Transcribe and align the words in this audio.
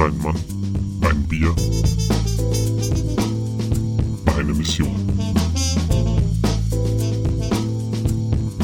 Ein 0.00 0.16
Mann, 0.22 0.34
ein 1.02 1.28
Bier, 1.28 1.54
eine 4.34 4.54
Mission. 4.54 4.96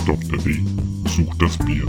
Dr. 0.06 0.38
D 0.38 0.64
sucht 1.06 1.42
das 1.42 1.58
Bier. 1.58 1.86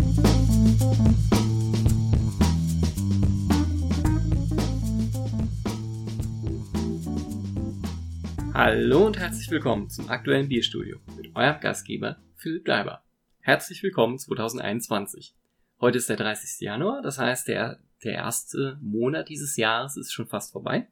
Hallo 8.53 9.05
und 9.05 9.17
herzlich 9.17 9.49
willkommen 9.49 9.89
zum 9.89 10.09
aktuellen 10.09 10.49
Bierstudio 10.49 10.97
mit 11.15 11.33
eurem 11.37 11.61
Gastgeber 11.61 12.17
Philipp 12.35 12.65
Daiber. 12.65 13.01
Herzlich 13.39 13.81
willkommen 13.81 14.19
2021. 14.19 15.37
Heute 15.79 15.99
ist 15.99 16.09
der 16.09 16.17
30. 16.17 16.59
Januar, 16.59 17.01
das 17.01 17.17
heißt, 17.17 17.47
der, 17.47 17.79
der 18.03 18.13
erste 18.13 18.77
Monat 18.81 19.29
dieses 19.29 19.57
Jahres 19.57 19.97
ist 19.97 20.13
schon 20.13 20.27
fast 20.27 20.51
vorbei. 20.51 20.87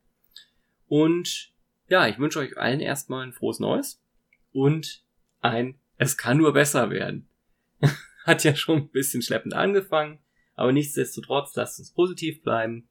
Und 0.88 1.52
ja, 1.88 2.08
ich 2.08 2.20
wünsche 2.20 2.40
euch 2.40 2.58
allen 2.58 2.80
erstmal 2.80 3.26
ein 3.26 3.34
frohes 3.34 3.60
Neues 3.60 4.02
und 4.52 5.04
ein 5.42 5.80
Es 5.98 6.18
kann 6.18 6.38
nur 6.38 6.54
besser 6.54 6.90
werden. 6.90 7.28
Hat 8.24 8.44
ja 8.44 8.56
schon 8.56 8.78
ein 8.78 8.90
bisschen 8.90 9.22
schleppend 9.22 9.54
angefangen, 9.54 10.20
aber 10.56 10.72
nichtsdestotrotz 10.72 11.56
lasst 11.56 11.80
uns 11.80 11.92
positiv 11.92 12.42
bleiben. 12.42 12.90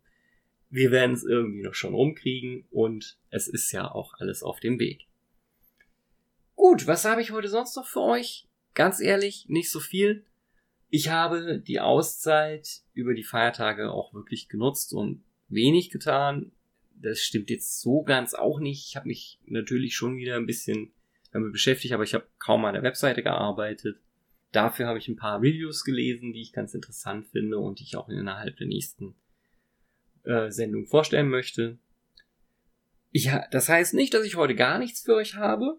Wir 0.70 0.90
werden 0.90 1.12
es 1.12 1.24
irgendwie 1.24 1.62
noch 1.62 1.74
schon 1.74 1.94
rumkriegen 1.94 2.66
und 2.70 3.18
es 3.30 3.48
ist 3.48 3.72
ja 3.72 3.90
auch 3.90 4.14
alles 4.14 4.42
auf 4.42 4.60
dem 4.60 4.78
Weg. 4.78 5.06
Gut, 6.54 6.86
was 6.86 7.04
habe 7.04 7.20
ich 7.20 7.32
heute 7.32 7.48
sonst 7.48 7.76
noch 7.76 7.86
für 7.86 8.00
euch? 8.00 8.48
Ganz 8.74 9.00
ehrlich, 9.00 9.46
nicht 9.48 9.70
so 9.70 9.80
viel. 9.80 10.24
Ich 10.90 11.08
habe 11.08 11.58
die 11.58 11.80
Auszeit 11.80 12.82
über 12.92 13.14
die 13.14 13.24
Feiertage 13.24 13.90
auch 13.90 14.14
wirklich 14.14 14.48
genutzt 14.48 14.92
und 14.92 15.24
wenig 15.48 15.90
getan. 15.90 16.52
Das 16.94 17.20
stimmt 17.20 17.50
jetzt 17.50 17.80
so 17.80 18.02
ganz 18.02 18.34
auch 18.34 18.60
nicht. 18.60 18.86
Ich 18.88 18.96
habe 18.96 19.08
mich 19.08 19.40
natürlich 19.46 19.96
schon 19.96 20.16
wieder 20.16 20.36
ein 20.36 20.46
bisschen 20.46 20.92
damit 21.32 21.52
beschäftigt, 21.52 21.92
aber 21.92 22.04
ich 22.04 22.14
habe 22.14 22.26
kaum 22.38 22.64
an 22.64 22.74
der 22.74 22.82
Webseite 22.82 23.22
gearbeitet. 23.22 23.98
Dafür 24.52 24.86
habe 24.86 24.98
ich 24.98 25.08
ein 25.08 25.16
paar 25.16 25.40
Reviews 25.40 25.84
gelesen, 25.84 26.32
die 26.32 26.42
ich 26.42 26.52
ganz 26.52 26.74
interessant 26.74 27.26
finde 27.26 27.58
und 27.58 27.80
die 27.80 27.84
ich 27.84 27.96
auch 27.96 28.08
innerhalb 28.08 28.56
der 28.56 28.68
nächsten 28.68 29.16
äh, 30.22 30.50
Sendung 30.50 30.86
vorstellen 30.86 31.28
möchte. 31.28 31.78
Ich, 33.10 33.30
das 33.50 33.68
heißt 33.68 33.94
nicht, 33.94 34.14
dass 34.14 34.24
ich 34.24 34.36
heute 34.36 34.54
gar 34.54 34.78
nichts 34.78 35.02
für 35.02 35.14
euch 35.14 35.34
habe, 35.34 35.78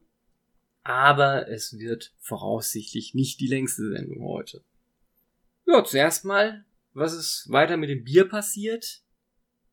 aber 0.83 1.47
es 1.49 1.79
wird 1.79 2.13
voraussichtlich 2.19 3.13
nicht 3.13 3.39
die 3.39 3.47
längste 3.47 3.89
Sendung 3.89 4.23
heute. 4.23 4.61
Ja, 5.67 5.83
zuerst 5.83 6.25
mal, 6.25 6.63
was 6.93 7.13
ist 7.13 7.47
weiter 7.49 7.75
mit 7.75 7.89
dem 7.89 8.03
Bier 8.03 8.29
passiert 8.29 9.01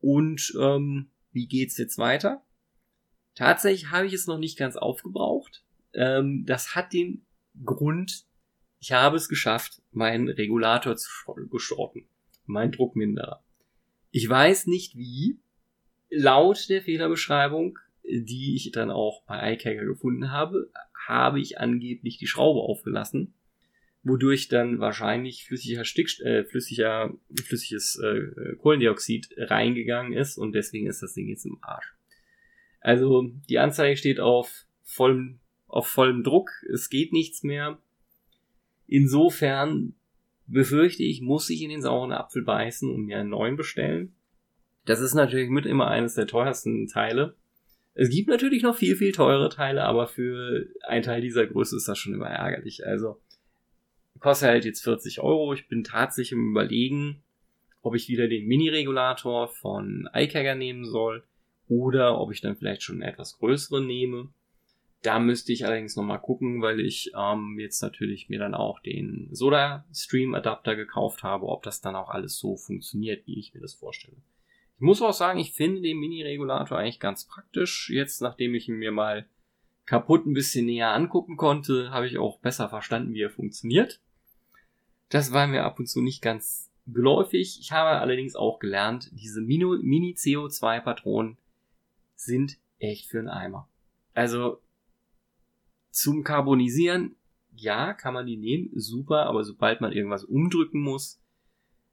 und 0.01 0.55
ähm, 0.59 1.11
wie 1.33 1.47
geht's 1.47 1.77
jetzt 1.77 1.99
weiter? 1.99 2.43
Tatsächlich 3.34 3.91
habe 3.91 4.07
ich 4.07 4.15
es 4.15 4.27
noch 4.27 4.39
nicht 4.39 4.59
ganz 4.59 4.77
aufgebraucht. 4.77 5.65
Ähm, 5.93 6.45
das 6.47 6.75
hat 6.75 6.95
den 6.95 7.27
Grund, 7.65 8.25
ich 8.79 8.93
habe 8.93 9.17
es 9.17 9.29
geschafft, 9.29 9.83
meinen 9.91 10.29
Regulator 10.29 10.97
zu 10.97 11.11
geschorten. 11.51 12.06
Mein 12.47 12.73
Druckminderer. 12.73 13.45
Ich 14.11 14.29
weiß 14.29 14.67
nicht 14.67 14.97
wie. 14.97 15.39
Laut 16.11 16.69
der 16.69 16.83
Fehlerbeschreibung, 16.83 17.79
die 18.03 18.55
ich 18.56 18.71
dann 18.73 18.91
auch 18.91 19.23
bei 19.25 19.55
iCager 19.55 19.84
gefunden 19.84 20.31
habe, 20.31 20.71
habe 21.06 21.41
ich 21.41 21.59
angeblich 21.59 22.19
die 22.19 22.27
Schraube 22.27 22.61
aufgelassen 22.61 23.34
wodurch 24.05 24.48
dann 24.48 24.81
wahrscheinlich 24.81 25.45
flüssiger 25.45 25.84
Stick, 25.84 26.19
äh, 26.20 26.45
flüssiger, 26.45 27.14
flüssiges 27.45 27.98
äh, 27.98 28.56
Kohlendioxid 28.56 29.28
reingegangen 29.36 30.12
ist 30.12 30.39
und 30.39 30.55
deswegen 30.55 30.89
ist 30.89 31.03
das 31.03 31.14
Ding 31.14 31.28
jetzt 31.28 31.47
im 31.47 31.59
Arsch. 31.62 31.94
Also 32.81 33.31
die 33.48 33.59
Anzeige 33.59 33.97
steht 33.97 34.19
auf 34.19 34.67
vollem, 34.83 35.38
auf 35.69 35.87
vollem 35.87 36.25
Druck, 36.25 36.50
es 36.72 36.91
geht 36.91 37.12
nichts 37.12 37.44
mehr. 37.44 37.78
Insofern 38.88 39.94
befürchte 40.47 41.04
ich, 41.04 41.22
muss 41.22 41.48
ich 41.48 41.62
in 41.62 41.71
den 41.71 41.82
sauren 41.82 42.12
Apfel 42.12 42.43
beißen 42.43 42.91
und 42.91 43.06
mir 43.06 43.19
einen 43.19 43.31
neuen 43.31 43.56
bestellen. 43.56 44.15
Das 44.84 45.00
ist 45.00 45.15
natürlich 45.15 45.48
mit 45.48 45.65
immer 45.65 45.87
eines 45.87 46.15
der 46.15 46.27
teuersten 46.27 46.88
Teile. 46.88 47.37
Es 47.94 48.10
gibt 48.10 48.28
natürlich 48.28 48.62
noch 48.65 48.77
viel, 48.77 48.97
viel 48.97 49.12
teure 49.12 49.48
Teile, 49.48 49.84
aber 49.84 50.09
für 50.09 50.66
einen 50.82 51.04
Teil 51.04 51.21
dieser 51.21 51.47
Größe 51.47 51.77
ist 51.77 51.87
das 51.87 51.98
schon 51.98 52.15
immer 52.15 52.28
ärgerlich. 52.28 52.84
Also 52.84 53.22
kostet 54.22 54.49
halt 54.49 54.65
jetzt 54.65 54.83
40 54.84 55.21
Euro. 55.21 55.53
Ich 55.53 55.69
bin 55.69 55.84
tatsächlich 55.84 56.33
im 56.33 56.50
Überlegen, 56.50 57.22
ob 57.83 57.94
ich 57.94 58.09
wieder 58.09 58.28
den 58.28 58.47
Mini-Regulator 58.47 59.49
von 59.49 60.09
iCagger 60.15 60.55
nehmen 60.55 60.84
soll 60.84 61.25
oder 61.69 62.19
ob 62.19 62.33
ich 62.33 62.41
dann 62.41 62.56
vielleicht 62.56 62.83
schon 62.83 63.03
einen 63.03 63.12
etwas 63.12 63.38
größeren 63.38 63.87
nehme. 63.87 64.28
Da 65.03 65.19
müsste 65.19 65.53
ich 65.53 65.66
allerdings 65.66 65.97
nochmal 65.97 66.21
gucken, 66.21 66.62
weil 66.62 66.78
ich 66.78 67.10
ähm, 67.19 67.59
jetzt 67.59 67.83
natürlich 67.83 68.28
mir 68.28 68.38
dann 68.38 68.55
auch 68.55 68.78
den 68.78 69.28
Soda 69.33 69.84
Stream 69.93 70.34
Adapter 70.34 70.77
gekauft 70.77 71.25
habe, 71.25 71.47
ob 71.47 71.65
das 71.65 71.81
dann 71.81 71.97
auch 71.97 72.09
alles 72.09 72.39
so 72.39 72.56
funktioniert, 72.56 73.27
wie 73.27 73.41
ich 73.41 73.53
mir 73.53 73.60
das 73.60 73.75
vorstelle. 73.75 74.16
Ich 74.77 74.81
muss 74.83 75.03
auch 75.03 75.12
sagen, 75.12 75.41
ich 75.41 75.53
finde 75.53 75.81
den 75.81 75.99
Mini-Regulator 75.99 76.78
eigentlich 76.78 77.00
ganz 77.00 77.27
praktisch. 77.27 77.91
Jetzt, 77.91 78.22
nachdem 78.22 78.54
ich 78.54 78.69
ihn 78.69 78.77
mir 78.77 78.93
mal 78.93 79.27
kaputt 79.84 80.27
ein 80.27 80.34
bisschen 80.34 80.66
näher 80.66 80.93
angucken 80.93 81.37
konnte, 81.37 81.91
habe 81.91 82.06
ich 82.06 82.19
auch 82.19 82.39
besser 82.39 82.69
verstanden, 82.69 83.15
wie 83.15 83.22
er 83.22 83.31
funktioniert. 83.31 84.00
Das 85.12 85.33
war 85.34 85.47
mir 85.47 85.65
ab 85.65 85.78
und 85.78 85.87
zu 85.91 86.00
nicht 86.00 86.23
ganz 86.23 86.73
geläufig. 86.87 87.59
Ich 87.61 87.71
habe 87.71 88.00
allerdings 88.00 88.34
auch 88.34 88.59
gelernt, 88.59 89.11
diese 89.12 89.43
Mini-CO2-Patronen 89.43 91.37
sind 92.17 92.56
echt 92.78 93.11
für 93.11 93.19
einen 93.19 93.28
Eimer. 93.28 93.69
Also 94.15 94.62
zum 95.91 96.25
Carbonisieren, 96.25 97.15
ja, 97.55 97.93
kann 97.93 98.15
man 98.15 98.25
die 98.25 98.39
nehmen, 98.39 98.71
super, 98.75 99.27
aber 99.27 99.45
sobald 99.45 99.83
man 99.83 99.93
irgendwas 99.93 100.25
umdrücken 100.25 100.81
muss, 100.81 101.21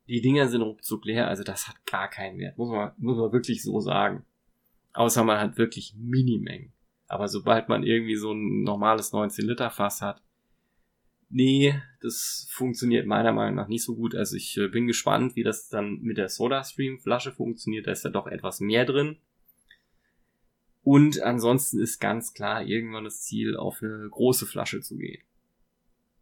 die 0.08 0.22
Dinger 0.22 0.48
sind 0.48 0.62
ruckzuck 0.62 1.04
leer, 1.04 1.28
also 1.28 1.44
das 1.44 1.68
hat 1.68 1.86
gar 1.86 2.08
keinen 2.10 2.40
Wert, 2.40 2.58
muss 2.58 2.70
man, 2.70 2.94
muss 3.00 3.18
man 3.18 3.34
wirklich 3.34 3.62
so 3.62 3.82
sagen. 3.82 4.24
Außer 4.94 5.26
man 5.26 5.42
hat 5.42 5.58
wirklich 5.58 5.94
Minimengen. 5.98 6.72
Aber 7.08 7.28
sobald 7.28 7.68
man 7.68 7.84
irgendwie 7.84 8.16
so 8.16 8.32
ein 8.32 8.64
normales 8.64 9.12
19 9.12 9.46
Liter 9.46 9.72
Fass 9.72 10.02
hat, 10.02 10.22
Nee, 11.30 11.80
das 12.02 12.48
funktioniert 12.50 13.06
meiner 13.06 13.32
Meinung 13.32 13.56
nach 13.56 13.68
nicht 13.68 13.84
so 13.84 13.96
gut. 13.96 14.16
Also 14.16 14.36
ich 14.36 14.58
äh, 14.58 14.68
bin 14.68 14.88
gespannt, 14.88 15.36
wie 15.36 15.44
das 15.44 15.70
dann 15.70 16.02
mit 16.02 16.18
der 16.18 16.30
SodaStream-Flasche 16.30 17.32
funktioniert. 17.32 17.86
Da 17.86 17.92
ist 17.92 18.04
ja 18.04 18.10
doch 18.10 18.26
etwas 18.26 18.60
mehr 18.60 18.86
drin. 18.86 19.18
Und 20.82 21.22
ansonsten 21.22 21.80
ist 21.80 22.00
ganz 22.00 22.34
klar 22.34 22.64
irgendwann 22.64 23.04
das 23.04 23.22
Ziel, 23.22 23.56
auf 23.56 23.84
eine 23.84 24.10
große 24.10 24.48
Flasche 24.48 24.82
zu 24.82 24.98
gehen. 24.98 25.22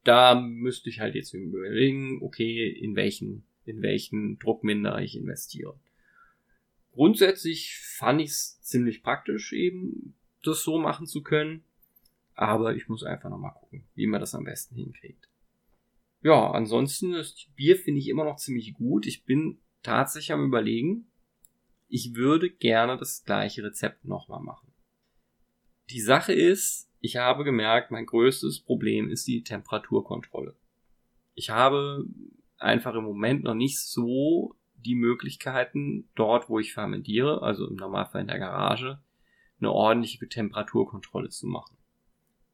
Da 0.04 0.36
müsste 0.40 0.90
ich 0.90 1.00
halt 1.00 1.16
jetzt 1.16 1.34
überlegen, 1.34 2.22
okay, 2.22 2.70
in 2.70 2.96
welchen, 2.98 3.46
in 3.66 3.82
welchen 3.82 4.40
Druckminder 4.40 5.00
ich 5.00 5.16
investiere. 5.16 5.80
Grundsätzlich 6.92 7.78
fand 7.78 8.22
ich 8.22 8.32
es 8.32 8.62
ziemlich 8.62 9.04
praktisch, 9.04 9.54
eben 9.54 10.16
das 10.44 10.64
so 10.64 10.80
machen 10.80 11.08
zu 11.08 11.22
können. 11.22 11.64
Aber 12.38 12.76
ich 12.76 12.88
muss 12.88 13.04
einfach 13.04 13.32
nochmal 13.32 13.54
gucken, 13.56 13.88
wie 13.96 14.06
man 14.06 14.22
das 14.22 14.36
am 14.36 14.44
besten 14.44 14.76
hinkriegt. 14.76 15.28
Ja, 16.22 16.52
ansonsten 16.52 17.14
das 17.14 17.36
Bier 17.56 17.76
finde 17.76 18.00
ich 18.00 18.10
immer 18.10 18.24
noch 18.24 18.38
ziemlich 18.38 18.76
gut. 18.76 19.08
Ich 19.08 19.26
bin 19.26 19.60
tatsächlich 19.82 20.32
am 20.32 20.46
überlegen, 20.46 21.12
ich 21.88 22.14
würde 22.14 22.52
gerne 22.52 22.96
das 22.96 23.24
gleiche 23.24 23.64
Rezept 23.64 24.06
nochmal 24.06 24.42
machen. 24.42 24.72
Die 25.90 26.00
Sache 26.00 26.32
ist, 26.32 26.92
ich 27.00 27.16
habe 27.16 27.44
gemerkt, 27.44 27.90
mein 27.90 28.06
größtes 28.06 28.60
Problem 28.60 29.10
ist 29.10 29.28
die 29.28 29.44
Temperaturkontrolle. 29.44 30.56
Ich 31.34 31.50
habe 31.50 32.06
einfach 32.58 32.94
im 32.94 33.04
Moment 33.04 33.44
noch 33.44 33.56
nicht 33.56 33.80
so 33.80 34.56
die 34.76 34.96
Möglichkeiten, 34.96 36.08
dort 36.14 36.50
wo 36.50 36.60
ich 36.60 36.74
fermentiere, 36.74 37.42
also 37.42 37.68
im 37.68 37.76
Normalfall 37.76 38.22
in 38.22 38.28
der 38.28 38.38
Garage, 38.38 39.02
eine 39.60 39.72
ordentliche 39.72 40.28
Temperaturkontrolle 40.28 41.30
zu 41.30 41.48
machen. 41.48 41.78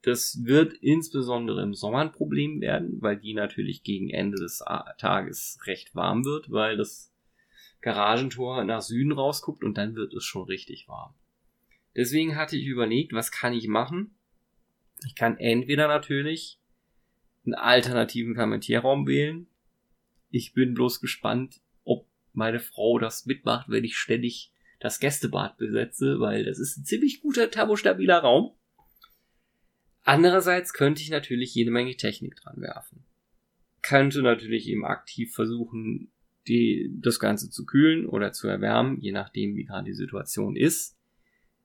Das 0.04 0.44
wird 0.44 0.74
insbesondere 0.74 1.62
im 1.62 1.72
Sommer 1.72 2.00
ein 2.00 2.12
Problem 2.12 2.60
werden, 2.60 3.00
weil 3.00 3.16
die 3.16 3.32
natürlich 3.32 3.82
gegen 3.82 4.10
Ende 4.10 4.36
des 4.36 4.62
Tages 4.98 5.58
recht 5.64 5.94
warm 5.94 6.26
wird, 6.26 6.50
weil 6.50 6.76
das 6.76 7.10
Garagentor 7.80 8.64
nach 8.64 8.82
Süden 8.82 9.12
rausguckt 9.12 9.64
und 9.64 9.78
dann 9.78 9.94
wird 9.94 10.12
es 10.12 10.24
schon 10.24 10.44
richtig 10.44 10.88
warm. 10.88 11.14
Deswegen 11.96 12.36
hatte 12.36 12.56
ich 12.56 12.66
überlegt, 12.66 13.14
was 13.14 13.30
kann 13.30 13.54
ich 13.54 13.66
machen? 13.66 14.14
Ich 15.06 15.14
kann 15.14 15.38
entweder 15.38 15.88
natürlich 15.88 16.60
einen 17.46 17.54
alternativen 17.54 18.34
Fermentierraum 18.34 19.06
wählen. 19.06 19.46
Ich 20.30 20.52
bin 20.52 20.74
bloß 20.74 21.00
gespannt, 21.00 21.62
ob 21.84 22.06
meine 22.32 22.60
Frau 22.60 22.98
das 22.98 23.24
mitmacht, 23.24 23.70
wenn 23.70 23.84
ich 23.84 23.96
ständig 23.96 24.52
das 24.80 25.00
Gästebad 25.00 25.56
besetze, 25.56 26.20
weil 26.20 26.44
das 26.44 26.58
ist 26.58 26.76
ein 26.76 26.84
ziemlich 26.84 27.22
guter 27.22 27.50
thermostabiler 27.50 28.18
Raum. 28.18 28.54
Andererseits 30.04 30.74
könnte 30.74 31.02
ich 31.02 31.10
natürlich 31.10 31.54
jede 31.54 31.70
Menge 31.70 31.96
Technik 31.96 32.36
dran 32.36 32.60
werfen. 32.60 33.04
Könnte 33.80 34.22
natürlich 34.22 34.68
eben 34.68 34.84
aktiv 34.84 35.34
versuchen, 35.34 36.12
die, 36.46 36.90
das 37.00 37.18
Ganze 37.18 37.50
zu 37.50 37.64
kühlen 37.64 38.06
oder 38.06 38.32
zu 38.32 38.46
erwärmen, 38.46 39.00
je 39.00 39.12
nachdem, 39.12 39.56
wie 39.56 39.64
gerade 39.64 39.86
die 39.86 39.94
Situation 39.94 40.56
ist. 40.56 40.96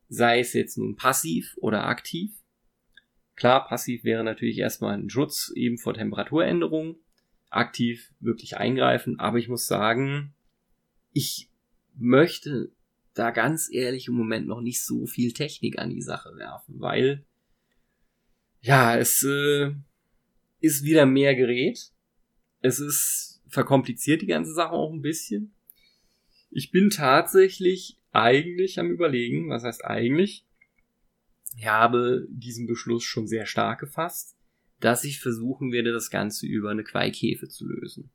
Sei 0.07 0.39
es 0.39 0.53
jetzt 0.53 0.77
nun 0.77 0.95
passiv 0.95 1.55
oder 1.57 1.85
aktiv. 1.85 2.31
Klar, 3.35 3.67
passiv 3.67 4.05
wäre 4.05 4.23
natürlich 4.23 4.57
erstmal 4.57 4.97
ein 4.97 5.09
Schutz 5.09 5.51
eben 5.53 5.77
vor 5.77 5.93
Temperaturänderungen. 5.93 6.95
Aktiv 7.49 8.13
wirklich 8.21 8.57
eingreifen. 8.57 9.19
Aber 9.19 9.37
ich 9.37 9.49
muss 9.49 9.67
sagen, 9.67 10.33
ich 11.11 11.49
möchte 11.95 12.71
da 13.13 13.31
ganz 13.31 13.69
ehrlich 13.71 14.07
im 14.07 14.13
Moment 14.13 14.47
noch 14.47 14.61
nicht 14.61 14.83
so 14.83 15.05
viel 15.05 15.33
Technik 15.33 15.77
an 15.77 15.89
die 15.89 16.01
Sache 16.01 16.35
werfen, 16.37 16.79
weil 16.79 17.25
ja, 18.61 18.97
es 18.97 19.23
äh, 19.23 19.71
ist 20.59 20.83
wieder 20.83 21.05
mehr 21.05 21.35
Gerät. 21.35 21.91
Es 22.61 22.79
ist 22.79 23.41
verkompliziert 23.47 24.21
die 24.21 24.27
ganze 24.27 24.53
Sache 24.53 24.71
auch 24.71 24.93
ein 24.93 25.01
bisschen. 25.01 25.53
Ich 26.51 26.71
bin 26.71 26.89
tatsächlich 26.89 27.97
eigentlich 28.11 28.79
am 28.79 28.89
überlegen, 28.89 29.49
was 29.49 29.63
heißt 29.63 29.85
eigentlich? 29.85 30.45
Ich 31.57 31.67
habe 31.67 32.27
diesen 32.29 32.67
Beschluss 32.67 33.03
schon 33.03 33.27
sehr 33.27 33.45
stark 33.45 33.79
gefasst, 33.79 34.37
dass 34.79 35.03
ich 35.03 35.19
versuchen 35.19 35.71
werde, 35.71 35.91
das 35.91 36.09
Ganze 36.09 36.47
über 36.47 36.69
eine 36.69 36.83
Queickhefe 36.83 37.47
zu 37.47 37.67
lösen. 37.67 38.11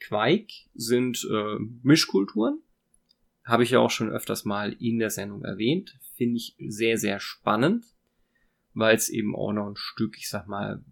Queik 0.00 0.50
sind 0.74 1.26
äh, 1.30 1.58
Mischkulturen, 1.82 2.62
habe 3.44 3.62
ich 3.62 3.70
ja 3.70 3.78
auch 3.78 3.90
schon 3.90 4.10
öfters 4.10 4.44
mal 4.44 4.72
in 4.80 4.98
der 4.98 5.10
Sendung 5.10 5.44
erwähnt, 5.44 5.98
finde 6.16 6.38
ich 6.38 6.56
sehr, 6.58 6.96
sehr 6.96 7.20
spannend, 7.20 7.84
weil 8.74 8.96
es 8.96 9.08
eben 9.08 9.34
auch 9.34 9.52
noch 9.52 9.68
ein 9.68 9.76
Stück, 9.76 10.16
ich 10.18 10.28
sag 10.28 10.46
mal, 10.46 10.84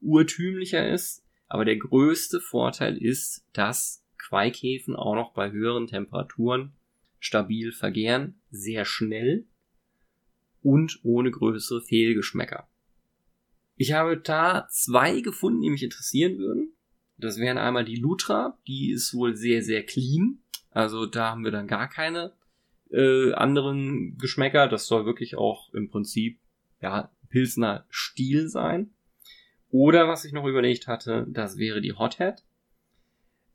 urtümlicher 0.00 0.88
ist. 0.88 1.24
Aber 1.48 1.64
der 1.64 1.76
größte 1.76 2.40
Vorteil 2.40 2.96
ist, 2.96 3.44
dass 3.52 4.04
Queikhäfen 4.18 4.94
auch 4.94 5.14
noch 5.14 5.32
bei 5.32 5.50
höheren 5.50 5.86
Temperaturen 5.86 6.72
stabil 7.18 7.72
vergären, 7.72 8.40
sehr 8.50 8.84
schnell 8.84 9.46
und 10.62 11.00
ohne 11.02 11.30
größere 11.30 11.82
Fehlgeschmäcker. 11.82 12.68
Ich 13.76 13.92
habe 13.92 14.18
da 14.18 14.68
zwei 14.70 15.20
gefunden, 15.20 15.62
die 15.62 15.70
mich 15.70 15.82
interessieren 15.82 16.38
würden. 16.38 16.74
Das 17.16 17.38
wären 17.38 17.58
einmal 17.58 17.84
die 17.84 17.96
Lutra, 17.96 18.58
die 18.66 18.90
ist 18.90 19.14
wohl 19.14 19.36
sehr, 19.36 19.62
sehr 19.62 19.84
clean. 19.84 20.42
Also 20.70 21.06
da 21.06 21.30
haben 21.30 21.44
wir 21.44 21.50
dann 21.50 21.66
gar 21.66 21.88
keine 21.88 22.32
äh, 22.90 23.32
anderen 23.32 24.16
Geschmäcker. 24.18 24.68
Das 24.68 24.86
soll 24.86 25.06
wirklich 25.06 25.36
auch 25.36 25.72
im 25.74 25.90
Prinzip 25.90 26.38
ja 26.80 27.10
Pilsner 27.28 27.86
Stil 27.90 28.48
sein. 28.48 28.90
Oder 29.70 30.08
was 30.08 30.24
ich 30.24 30.32
noch 30.32 30.46
überlegt 30.46 30.86
hatte, 30.88 31.26
das 31.28 31.56
wäre 31.56 31.80
die 31.80 31.92
Hothead. 31.92 32.44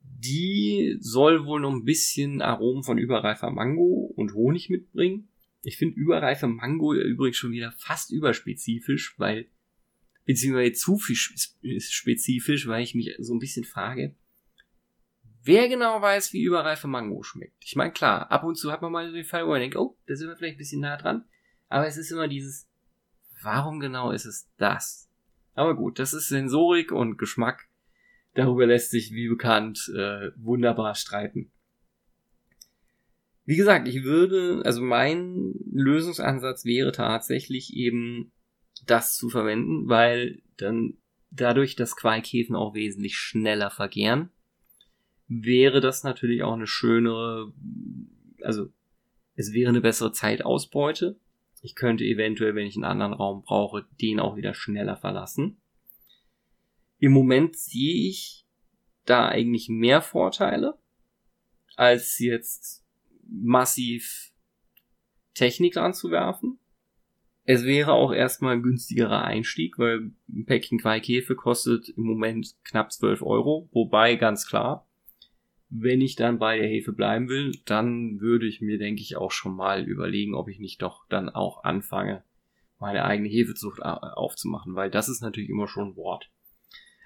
Die 0.00 0.96
soll 1.00 1.44
wohl 1.44 1.60
noch 1.60 1.72
ein 1.72 1.84
bisschen 1.84 2.40
Aromen 2.40 2.82
von 2.82 2.96
überreifer 2.96 3.50
Mango 3.50 4.12
und 4.16 4.34
Honig 4.34 4.70
mitbringen. 4.70 5.28
Ich 5.62 5.76
finde 5.76 5.96
überreife 5.96 6.46
Mango 6.46 6.94
übrigens 6.94 7.36
schon 7.36 7.52
wieder 7.52 7.72
fast 7.72 8.12
überspezifisch, 8.12 9.18
weil, 9.18 9.46
beziehungsweise 10.24 10.72
zu 10.72 10.96
viel 10.96 11.16
spezifisch, 11.16 12.66
weil 12.66 12.82
ich 12.82 12.94
mich 12.94 13.14
so 13.18 13.34
ein 13.34 13.40
bisschen 13.40 13.64
frage, 13.64 14.14
wer 15.42 15.68
genau 15.68 16.00
weiß, 16.00 16.32
wie 16.32 16.42
überreife 16.42 16.88
Mango 16.88 17.22
schmeckt. 17.22 17.62
Ich 17.64 17.76
meine, 17.76 17.92
klar, 17.92 18.30
ab 18.30 18.44
und 18.44 18.56
zu 18.56 18.72
hat 18.72 18.80
man 18.80 18.92
mal 18.92 19.12
den 19.12 19.24
Fall, 19.24 19.44
wo 19.44 19.50
man 19.50 19.60
denkt, 19.60 19.76
oh, 19.76 19.98
da 20.06 20.16
sind 20.16 20.28
wir 20.28 20.36
vielleicht 20.36 20.56
ein 20.56 20.58
bisschen 20.58 20.80
nah 20.80 20.96
dran. 20.96 21.24
Aber 21.68 21.86
es 21.86 21.96
ist 21.96 22.10
immer 22.10 22.28
dieses, 22.28 22.68
warum 23.46 23.80
genau 23.80 24.10
ist 24.10 24.26
es 24.26 24.50
das? 24.58 25.08
Aber 25.54 25.74
gut, 25.74 25.98
das 25.98 26.12
ist 26.12 26.28
Sensorik 26.28 26.92
und 26.92 27.16
Geschmack. 27.16 27.68
Darüber 28.34 28.66
lässt 28.66 28.90
sich, 28.90 29.12
wie 29.12 29.28
bekannt, 29.28 29.90
äh, 29.96 30.30
wunderbar 30.36 30.94
streiten. 30.94 31.50
Wie 33.46 33.56
gesagt, 33.56 33.88
ich 33.88 34.02
würde, 34.02 34.60
also 34.64 34.82
mein 34.82 35.54
Lösungsansatz 35.72 36.64
wäre 36.64 36.92
tatsächlich 36.92 37.74
eben 37.74 38.32
das 38.84 39.16
zu 39.16 39.30
verwenden, 39.30 39.88
weil 39.88 40.42
dann 40.56 40.98
dadurch, 41.30 41.76
dass 41.76 41.96
Qualkäfen 41.96 42.56
auch 42.56 42.74
wesentlich 42.74 43.16
schneller 43.16 43.70
vergären, 43.70 44.30
wäre 45.28 45.80
das 45.80 46.02
natürlich 46.02 46.42
auch 46.42 46.54
eine 46.54 46.66
schönere, 46.66 47.52
also 48.42 48.72
es 49.36 49.52
wäre 49.52 49.68
eine 49.68 49.80
bessere 49.80 50.12
Zeitausbeute 50.12 51.18
ich 51.62 51.74
könnte 51.74 52.04
eventuell, 52.04 52.54
wenn 52.54 52.66
ich 52.66 52.76
einen 52.76 52.84
anderen 52.84 53.12
Raum 53.12 53.42
brauche, 53.42 53.86
den 54.00 54.20
auch 54.20 54.36
wieder 54.36 54.54
schneller 54.54 54.96
verlassen. 54.96 55.60
Im 56.98 57.12
Moment 57.12 57.56
sehe 57.56 58.08
ich 58.08 58.46
da 59.04 59.28
eigentlich 59.28 59.68
mehr 59.68 60.02
Vorteile, 60.02 60.78
als 61.76 62.18
jetzt 62.18 62.84
massiv 63.28 64.32
Technik 65.34 65.76
anzuwerfen. 65.76 66.58
Es 67.44 67.64
wäre 67.64 67.92
auch 67.92 68.12
erstmal 68.12 68.56
ein 68.56 68.62
günstigerer 68.62 69.22
Einstieg, 69.22 69.78
weil 69.78 70.10
ein 70.28 70.46
Päckchen 70.46 70.78
Quaikäfe 70.78 71.36
kostet 71.36 71.90
im 71.90 72.02
Moment 72.02 72.56
knapp 72.64 72.90
12 72.92 73.22
Euro, 73.22 73.68
wobei 73.72 74.16
ganz 74.16 74.48
klar, 74.48 74.85
wenn 75.68 76.00
ich 76.00 76.16
dann 76.16 76.38
bei 76.38 76.58
der 76.58 76.68
Hefe 76.68 76.92
bleiben 76.92 77.28
will, 77.28 77.52
dann 77.64 78.20
würde 78.20 78.46
ich 78.46 78.60
mir, 78.60 78.78
denke 78.78 79.02
ich, 79.02 79.16
auch 79.16 79.32
schon 79.32 79.56
mal 79.56 79.84
überlegen, 79.84 80.34
ob 80.34 80.48
ich 80.48 80.58
nicht 80.58 80.80
doch 80.82 81.06
dann 81.08 81.28
auch 81.28 81.64
anfange, 81.64 82.22
meine 82.78 83.04
eigene 83.04 83.28
Hefezucht 83.28 83.82
aufzumachen, 83.82 84.74
weil 84.74 84.90
das 84.90 85.08
ist 85.08 85.22
natürlich 85.22 85.50
immer 85.50 85.66
schon 85.66 85.90
ein 85.90 85.96
Wort. 85.96 86.30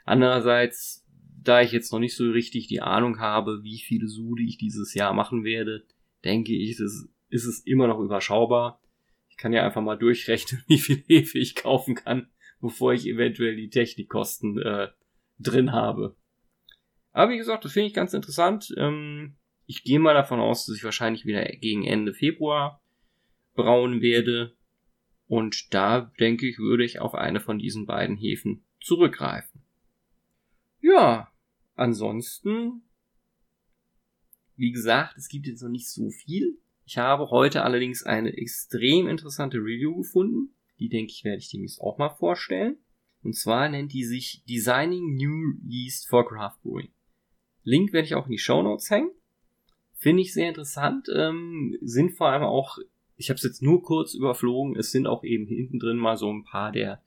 Andererseits, 0.04 1.06
da 1.42 1.62
ich 1.62 1.72
jetzt 1.72 1.92
noch 1.92 2.00
nicht 2.00 2.16
so 2.16 2.30
richtig 2.30 2.66
die 2.66 2.82
Ahnung 2.82 3.18
habe, 3.18 3.62
wie 3.62 3.78
viele 3.78 4.08
Sude 4.08 4.42
ich 4.42 4.58
dieses 4.58 4.94
Jahr 4.94 5.14
machen 5.14 5.44
werde, 5.44 5.84
denke 6.24 6.52
ich, 6.52 6.76
das 6.76 7.08
ist 7.28 7.44
es 7.46 7.60
immer 7.60 7.86
noch 7.86 8.00
überschaubar. 8.00 8.82
Ich 9.28 9.36
kann 9.36 9.52
ja 9.52 9.64
einfach 9.64 9.82
mal 9.82 9.96
durchrechnen, 9.96 10.62
wie 10.68 10.78
viel 10.78 11.02
Hefe 11.06 11.38
ich 11.38 11.54
kaufen 11.54 11.94
kann, 11.94 12.28
bevor 12.60 12.92
ich 12.92 13.06
eventuell 13.06 13.56
die 13.56 13.70
Technikkosten 13.70 14.58
äh, 14.58 14.88
drin 15.38 15.72
habe. 15.72 16.16
Aber 17.12 17.32
wie 17.32 17.38
gesagt, 17.38 17.64
das 17.64 17.72
finde 17.72 17.88
ich 17.88 17.94
ganz 17.94 18.14
interessant. 18.14 18.72
Ähm, 18.76 19.36
ich 19.66 19.84
gehe 19.84 20.00
mal 20.00 20.14
davon 20.14 20.40
aus, 20.40 20.66
dass 20.66 20.76
ich 20.76 20.84
wahrscheinlich 20.84 21.26
wieder 21.26 21.44
gegen 21.44 21.84
Ende 21.84 22.12
Februar 22.14 22.82
brauen 23.54 24.00
werde. 24.00 24.56
Und 25.26 25.72
da 25.72 26.12
denke 26.18 26.48
ich, 26.48 26.58
würde 26.58 26.84
ich 26.84 27.00
auf 27.00 27.14
eine 27.14 27.40
von 27.40 27.58
diesen 27.58 27.86
beiden 27.86 28.16
Hefen 28.16 28.64
zurückgreifen. 28.80 29.62
Ja, 30.80 31.30
ansonsten, 31.74 32.82
wie 34.56 34.72
gesagt, 34.72 35.16
es 35.16 35.28
gibt 35.28 35.46
jetzt 35.46 35.62
noch 35.62 35.68
nicht 35.68 35.88
so 35.88 36.10
viel. 36.10 36.58
Ich 36.84 36.98
habe 36.98 37.30
heute 37.30 37.62
allerdings 37.62 38.02
eine 38.02 38.36
extrem 38.36 39.06
interessante 39.06 39.58
Review 39.58 39.96
gefunden. 39.98 40.56
Die 40.80 40.88
denke 40.88 41.12
ich, 41.12 41.22
werde 41.22 41.38
ich 41.38 41.50
demnächst 41.50 41.80
auch 41.80 41.98
mal 41.98 42.10
vorstellen. 42.10 42.78
Und 43.22 43.36
zwar 43.36 43.68
nennt 43.68 43.92
die 43.92 44.04
sich 44.04 44.42
Designing 44.48 45.14
New 45.14 45.60
Yeast 45.62 46.08
for 46.08 46.26
Craft 46.26 46.58
Brewing. 46.62 46.92
Link 47.70 47.92
werde 47.92 48.06
ich 48.06 48.14
auch 48.16 48.26
in 48.26 48.32
die 48.32 48.38
Show 48.38 48.62
Notes 48.62 48.90
hängen. 48.90 49.12
Finde 49.94 50.22
ich 50.22 50.32
sehr 50.32 50.48
interessant. 50.48 51.08
Ähm, 51.14 51.78
sind 51.80 52.16
vor 52.16 52.28
allem 52.28 52.42
auch, 52.42 52.78
ich 53.16 53.30
habe 53.30 53.36
es 53.36 53.44
jetzt 53.44 53.62
nur 53.62 53.82
kurz 53.82 54.14
überflogen, 54.14 54.76
es 54.76 54.90
sind 54.90 55.06
auch 55.06 55.22
eben 55.22 55.46
hinten 55.46 55.78
drin 55.78 55.96
mal 55.96 56.16
so 56.16 56.32
ein 56.32 56.44
paar 56.44 56.72
der 56.72 57.00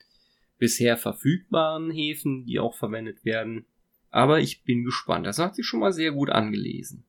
bisher 0.58 0.96
verfügbaren 0.96 1.92
Häfen, 1.92 2.46
die 2.46 2.60
auch 2.60 2.76
verwendet 2.76 3.26
werden. 3.26 3.66
Aber 4.10 4.40
ich 4.40 4.64
bin 4.64 4.86
gespannt. 4.86 5.26
Das 5.26 5.40
hat 5.40 5.56
sich 5.56 5.66
schon 5.66 5.82
mal 5.82 5.92
sehr 5.92 6.12
gut 6.12 6.30
angelesen. 6.30 7.04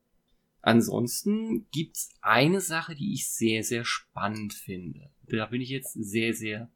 Ansonsten 0.61 1.66
gibt's 1.70 2.08
eine 2.23 2.61
Sache, 2.61 2.94
die 2.94 3.12
ich 3.12 3.30
sehr, 3.30 3.62
sehr 3.62 3.84
spannend 3.84 4.54
finde. 4.54 5.11
Da 5.28 5.46
bin 5.46 5.61
ich 5.61 5.68
jetzt 5.68 5.92
sehr, 5.92 6.32
sehr, 6.32 6.70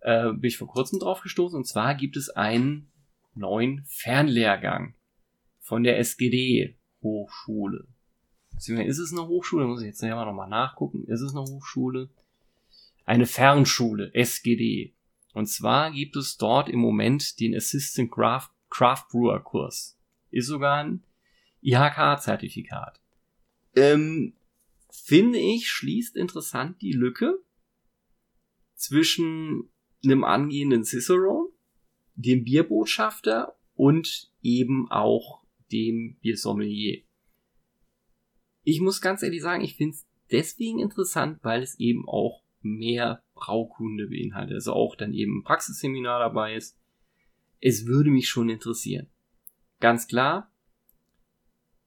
äh, 0.00 0.32
bin 0.32 0.48
ich 0.48 0.58
vor 0.58 0.68
kurzem 0.68 0.98
drauf 0.98 1.20
gestoßen. 1.20 1.56
Und 1.56 1.64
zwar 1.64 1.94
gibt 1.94 2.16
es 2.16 2.28
einen 2.28 2.90
neuen 3.34 3.84
Fernlehrgang 3.86 4.96
von 5.62 5.84
der 5.84 5.98
SGD 5.98 6.76
Hochschule. 7.02 7.86
Beziehungsweise 8.52 8.90
ist 8.90 8.98
es 8.98 9.12
eine 9.12 9.26
Hochschule? 9.26 9.66
Muss 9.66 9.80
ich 9.80 9.86
jetzt 9.86 10.00
selber 10.00 10.24
nochmal 10.26 10.48
nachgucken. 10.48 11.04
Ist 11.06 11.22
es 11.22 11.34
eine 11.34 11.44
Hochschule? 11.44 12.10
Eine 13.04 13.26
Fernschule, 13.26 14.14
SGD. 14.14 14.94
Und 15.32 15.46
zwar 15.46 15.90
gibt 15.90 16.16
es 16.16 16.36
dort 16.36 16.68
im 16.68 16.78
Moment 16.78 17.40
den 17.40 17.56
Assistant 17.56 18.10
Craft, 18.12 18.50
Craft 18.70 19.06
Brewer 19.10 19.40
Kurs. 19.40 19.98
Ist 20.30 20.46
sogar 20.46 20.84
ein 20.84 21.02
IHK-Zertifikat. 21.62 23.00
Ähm, 23.74 24.34
finde 24.90 25.38
ich, 25.38 25.70
schließt 25.70 26.16
interessant 26.16 26.82
die 26.82 26.92
Lücke 26.92 27.38
zwischen 28.74 29.70
einem 30.04 30.24
angehenden 30.24 30.84
Cicerone, 30.84 31.48
dem 32.14 32.44
Bierbotschafter 32.44 33.56
und 33.74 34.30
eben 34.42 34.90
auch 34.90 35.41
dem 35.72 36.18
Biersommelier. 36.20 37.02
Ich 38.62 38.80
muss 38.80 39.00
ganz 39.00 39.22
ehrlich 39.22 39.42
sagen, 39.42 39.64
ich 39.64 39.76
finde 39.76 39.94
es 39.96 40.06
deswegen 40.30 40.78
interessant, 40.78 41.38
weil 41.42 41.62
es 41.62 41.78
eben 41.78 42.08
auch 42.08 42.42
mehr 42.60 43.24
Braukunde 43.34 44.06
beinhaltet. 44.06 44.54
Also 44.54 44.72
auch 44.72 44.94
dann 44.94 45.12
eben 45.12 45.38
ein 45.38 45.44
Praxisseminar 45.44 46.20
dabei 46.20 46.54
ist. 46.54 46.78
Es 47.60 47.86
würde 47.86 48.10
mich 48.10 48.28
schon 48.28 48.48
interessieren. 48.48 49.08
Ganz 49.80 50.06
klar, 50.06 50.52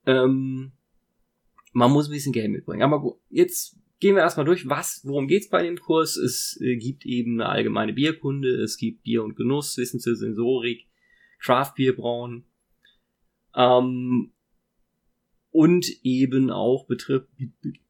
Ähm, 0.06 0.72
man 1.72 1.90
muss 1.90 2.08
ein 2.08 2.12
bisschen 2.12 2.32
Geld 2.32 2.50
mitbringen. 2.50 2.82
Aber 2.82 3.00
gut, 3.00 3.18
jetzt 3.28 3.76
gehen 3.98 4.14
wir 4.14 4.22
erstmal 4.22 4.46
durch, 4.46 4.68
was, 4.68 5.00
worum 5.04 5.26
geht's 5.26 5.48
bei 5.48 5.62
dem 5.62 5.78
Kurs? 5.78 6.16
Es 6.16 6.58
äh, 6.60 6.76
gibt 6.76 7.04
eben 7.04 7.40
eine 7.40 7.50
allgemeine 7.50 7.92
Bierkunde, 7.92 8.48
es 8.62 8.76
gibt 8.76 9.02
Bier 9.02 9.24
und 9.24 9.36
Genuss, 9.36 9.76
Wissen 9.76 10.00
zur 10.00 10.14
Sensorik, 10.16 10.86
Craft 11.40 11.72
Beer 11.76 11.92
brauen, 11.92 12.46
ähm, 13.56 14.32
und 15.50 15.86
eben 16.04 16.50
auch 16.50 16.86
Betrieb, 16.86 17.26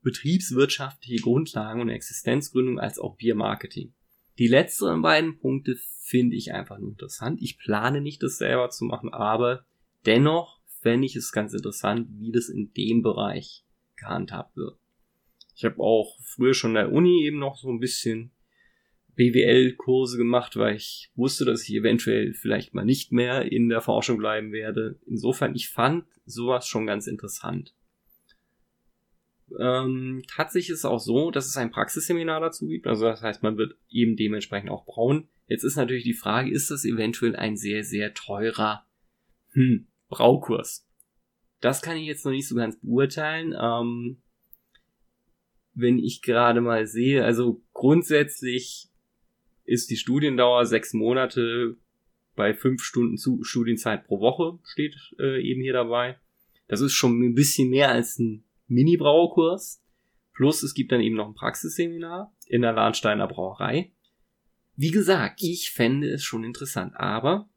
betriebswirtschaftliche 0.03 1.21
Grundlagen 1.21 1.81
und 1.81 1.89
Existenzgründung 1.89 2.79
als 2.79 2.99
auch 2.99 3.17
Biermarketing. 3.17 3.93
Die 4.39 4.49
letzteren 4.49 5.03
beiden 5.03 5.39
Punkte 5.39 5.77
finde 6.03 6.37
ich 6.37 6.53
einfach 6.53 6.79
nur 6.79 6.91
interessant. 6.91 7.41
Ich 7.43 7.59
plane 7.59 8.01
nicht, 8.01 8.23
das 8.23 8.39
selber 8.39 8.71
zu 8.71 8.85
machen, 8.85 9.13
aber 9.13 9.65
dennoch 10.05 10.61
fände 10.81 11.07
ich 11.07 11.17
es 11.17 11.33
ganz 11.33 11.55
interessant, 11.55 12.09
wie 12.19 12.31
das 12.31 12.49
in 12.49 12.73
dem 12.75 13.03
Bereich 13.03 13.65
gehandhabt 13.97 14.57
wird. 14.57 14.79
Ich 15.57 15.65
habe 15.65 15.81
auch 15.81 16.19
früher 16.23 16.55
schon 16.55 16.73
in 16.73 16.75
der 16.75 16.93
Uni 16.93 17.25
eben 17.25 17.39
noch 17.39 17.57
so 17.57 17.71
ein 17.71 17.81
bisschen 17.81 18.31
BWL-Kurse 19.17 20.19
gemacht, 20.19 20.57
weil 20.57 20.77
ich 20.77 21.11
wusste, 21.15 21.45
dass 21.45 21.63
ich 21.63 21.75
eventuell 21.75 22.35
vielleicht 22.35 22.75
mal 22.75 22.85
nicht 22.85 23.13
mehr 23.13 23.51
in 23.51 23.69
der 23.69 23.81
Forschung 23.81 24.19
bleiben 24.19 24.53
werde. 24.53 25.01
Insofern, 25.07 25.55
ich 25.55 25.71
fand 25.71 26.05
sowas 26.27 26.69
schon 26.69 26.87
ganz 26.87 27.07
interessant. 27.07 27.75
Ähm, 29.59 30.23
tatsächlich 30.29 30.71
ist 30.71 30.81
es 30.81 30.85
auch 30.85 30.99
so, 30.99 31.31
dass 31.31 31.47
es 31.47 31.57
ein 31.57 31.71
Praxisseminar 31.71 32.41
dazu 32.41 32.67
gibt. 32.67 32.87
Also 32.87 33.07
das 33.07 33.23
heißt, 33.23 33.43
man 33.43 33.57
wird 33.57 33.77
eben 33.89 34.17
dementsprechend 34.17 34.71
auch 34.71 34.85
brauen. 34.85 35.29
Jetzt 35.47 35.65
ist 35.65 35.77
natürlich 35.77 36.05
die 36.05 36.15
Frage, 36.15 36.51
ist 36.51 36.71
das 36.71 36.85
eventuell 36.85 37.37
ein 37.37 37.57
sehr, 37.57 37.85
sehr 37.85 38.13
teurer 38.13 38.87
hm, 39.53 39.87
Braukurs? 40.09 40.87
Das 41.61 41.81
kann 41.81 41.97
ich 41.97 42.07
jetzt 42.07 42.25
noch 42.25 42.33
nicht 42.33 42.49
so 42.49 42.57
ganz 42.57 42.79
beurteilen. 42.81 43.55
Ähm, 43.59 44.21
wenn 45.73 45.99
ich 45.99 46.23
gerade 46.23 46.61
mal 46.61 46.87
sehe, 46.87 47.25
also 47.25 47.63
grundsätzlich 47.73 48.91
ist 49.67 49.91
die 49.91 49.97
Studiendauer 49.97 50.65
sechs 50.67 50.93
Monate 50.93 51.77
bei 52.35 52.55
fünf 52.55 52.83
Stunden 52.83 53.17
zu 53.17 53.43
Studienzeit 53.43 54.07
pro 54.07 54.21
Woche, 54.21 54.59
steht 54.65 54.95
äh, 55.19 55.43
eben 55.43 55.63
hier 55.63 55.73
dabei. 55.73 56.19
Das 56.69 56.81
ist 56.81 56.93
schon 56.93 57.21
ein 57.21 57.35
bisschen 57.35 57.71
mehr 57.71 57.91
als 57.91 58.19
ein 58.19 58.45
Mini-Brauerkurs. 58.69 59.83
Plus 60.35 60.63
es 60.63 60.75
gibt 60.75 60.93
dann 60.93 61.01
eben 61.01 61.17
noch 61.17 61.29
ein 61.29 61.35
Praxisseminar 61.35 62.35
in 62.47 62.63
der 62.63 62.73
Lahnsteiner 62.73 63.27
Brauerei. 63.27 63.93
Wie 64.77 64.91
gesagt, 64.91 65.43
ich 65.43 65.71
fände 65.71 66.09
es 66.11 66.23
schon 66.23 66.45
interessant, 66.45 66.95
aber 66.97 67.49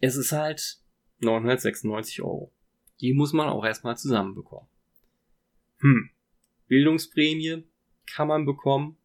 es 0.00 0.16
ist 0.16 0.30
halt 0.30 0.78
996 1.20 2.22
Euro. 2.22 2.52
Die 3.00 3.12
muss 3.12 3.32
man 3.32 3.48
auch 3.48 3.64
erstmal 3.64 3.96
zusammenbekommen. 3.96 4.68
Hm. 5.78 6.10
Bildungsprämie 6.68 7.64
kann 8.06 8.28
man 8.28 8.44
bekommen. 8.44 8.96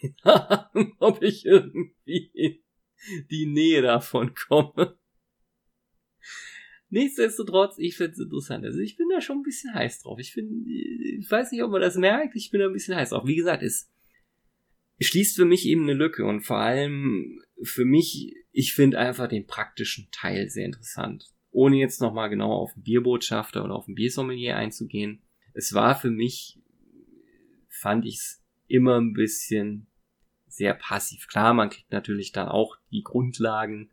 Keine 0.00 0.70
Ahnung, 0.70 0.96
ob 0.98 1.22
ich 1.22 1.44
irgendwie 1.44 2.30
in 2.34 2.58
die 3.30 3.46
Nähe 3.46 3.82
davon 3.82 4.34
komme. 4.34 4.98
Nichtsdestotrotz, 6.88 7.78
ich 7.78 7.96
finde 7.96 8.12
es 8.12 8.18
interessant. 8.18 8.66
Also 8.66 8.78
ich 8.80 8.96
bin 8.96 9.08
da 9.08 9.22
schon 9.22 9.38
ein 9.38 9.42
bisschen 9.42 9.72
heiß 9.72 10.02
drauf. 10.02 10.18
Ich 10.18 10.32
finde, 10.32 10.70
ich 10.70 11.30
weiß 11.30 11.50
nicht, 11.50 11.62
ob 11.62 11.70
man 11.70 11.80
das 11.80 11.96
merkt, 11.96 12.36
ich 12.36 12.50
bin 12.50 12.60
da 12.60 12.66
ein 12.66 12.72
bisschen 12.72 12.94
heiß 12.94 13.10
drauf. 13.10 13.26
Wie 13.26 13.36
gesagt, 13.36 13.62
es 13.62 13.90
schließt 15.00 15.36
für 15.36 15.46
mich 15.46 15.66
eben 15.66 15.84
eine 15.84 15.94
Lücke 15.94 16.24
und 16.24 16.42
vor 16.42 16.58
allem 16.58 17.42
für 17.62 17.86
mich, 17.86 18.34
ich 18.50 18.74
finde 18.74 18.98
einfach 18.98 19.28
den 19.28 19.46
praktischen 19.46 20.08
Teil 20.12 20.50
sehr 20.50 20.66
interessant. 20.66 21.32
Ohne 21.50 21.76
jetzt 21.76 22.00
nochmal 22.00 22.28
genau 22.28 22.52
auf 22.52 22.74
den 22.74 22.82
Bierbotschafter 22.82 23.64
oder 23.64 23.74
auf 23.74 23.86
den 23.86 23.94
Biersommelier 23.94 24.56
einzugehen. 24.56 25.22
Es 25.54 25.72
war 25.72 25.98
für 25.98 26.10
mich, 26.10 26.58
fand 27.68 28.04
ich 28.04 28.16
es 28.16 28.41
immer 28.72 28.98
ein 28.98 29.12
bisschen 29.12 29.86
sehr 30.46 30.74
passiv. 30.74 31.28
Klar, 31.28 31.52
man 31.52 31.68
kriegt 31.68 31.92
natürlich 31.92 32.32
dann 32.32 32.48
auch 32.48 32.76
die 32.90 33.02
Grundlagen 33.02 33.90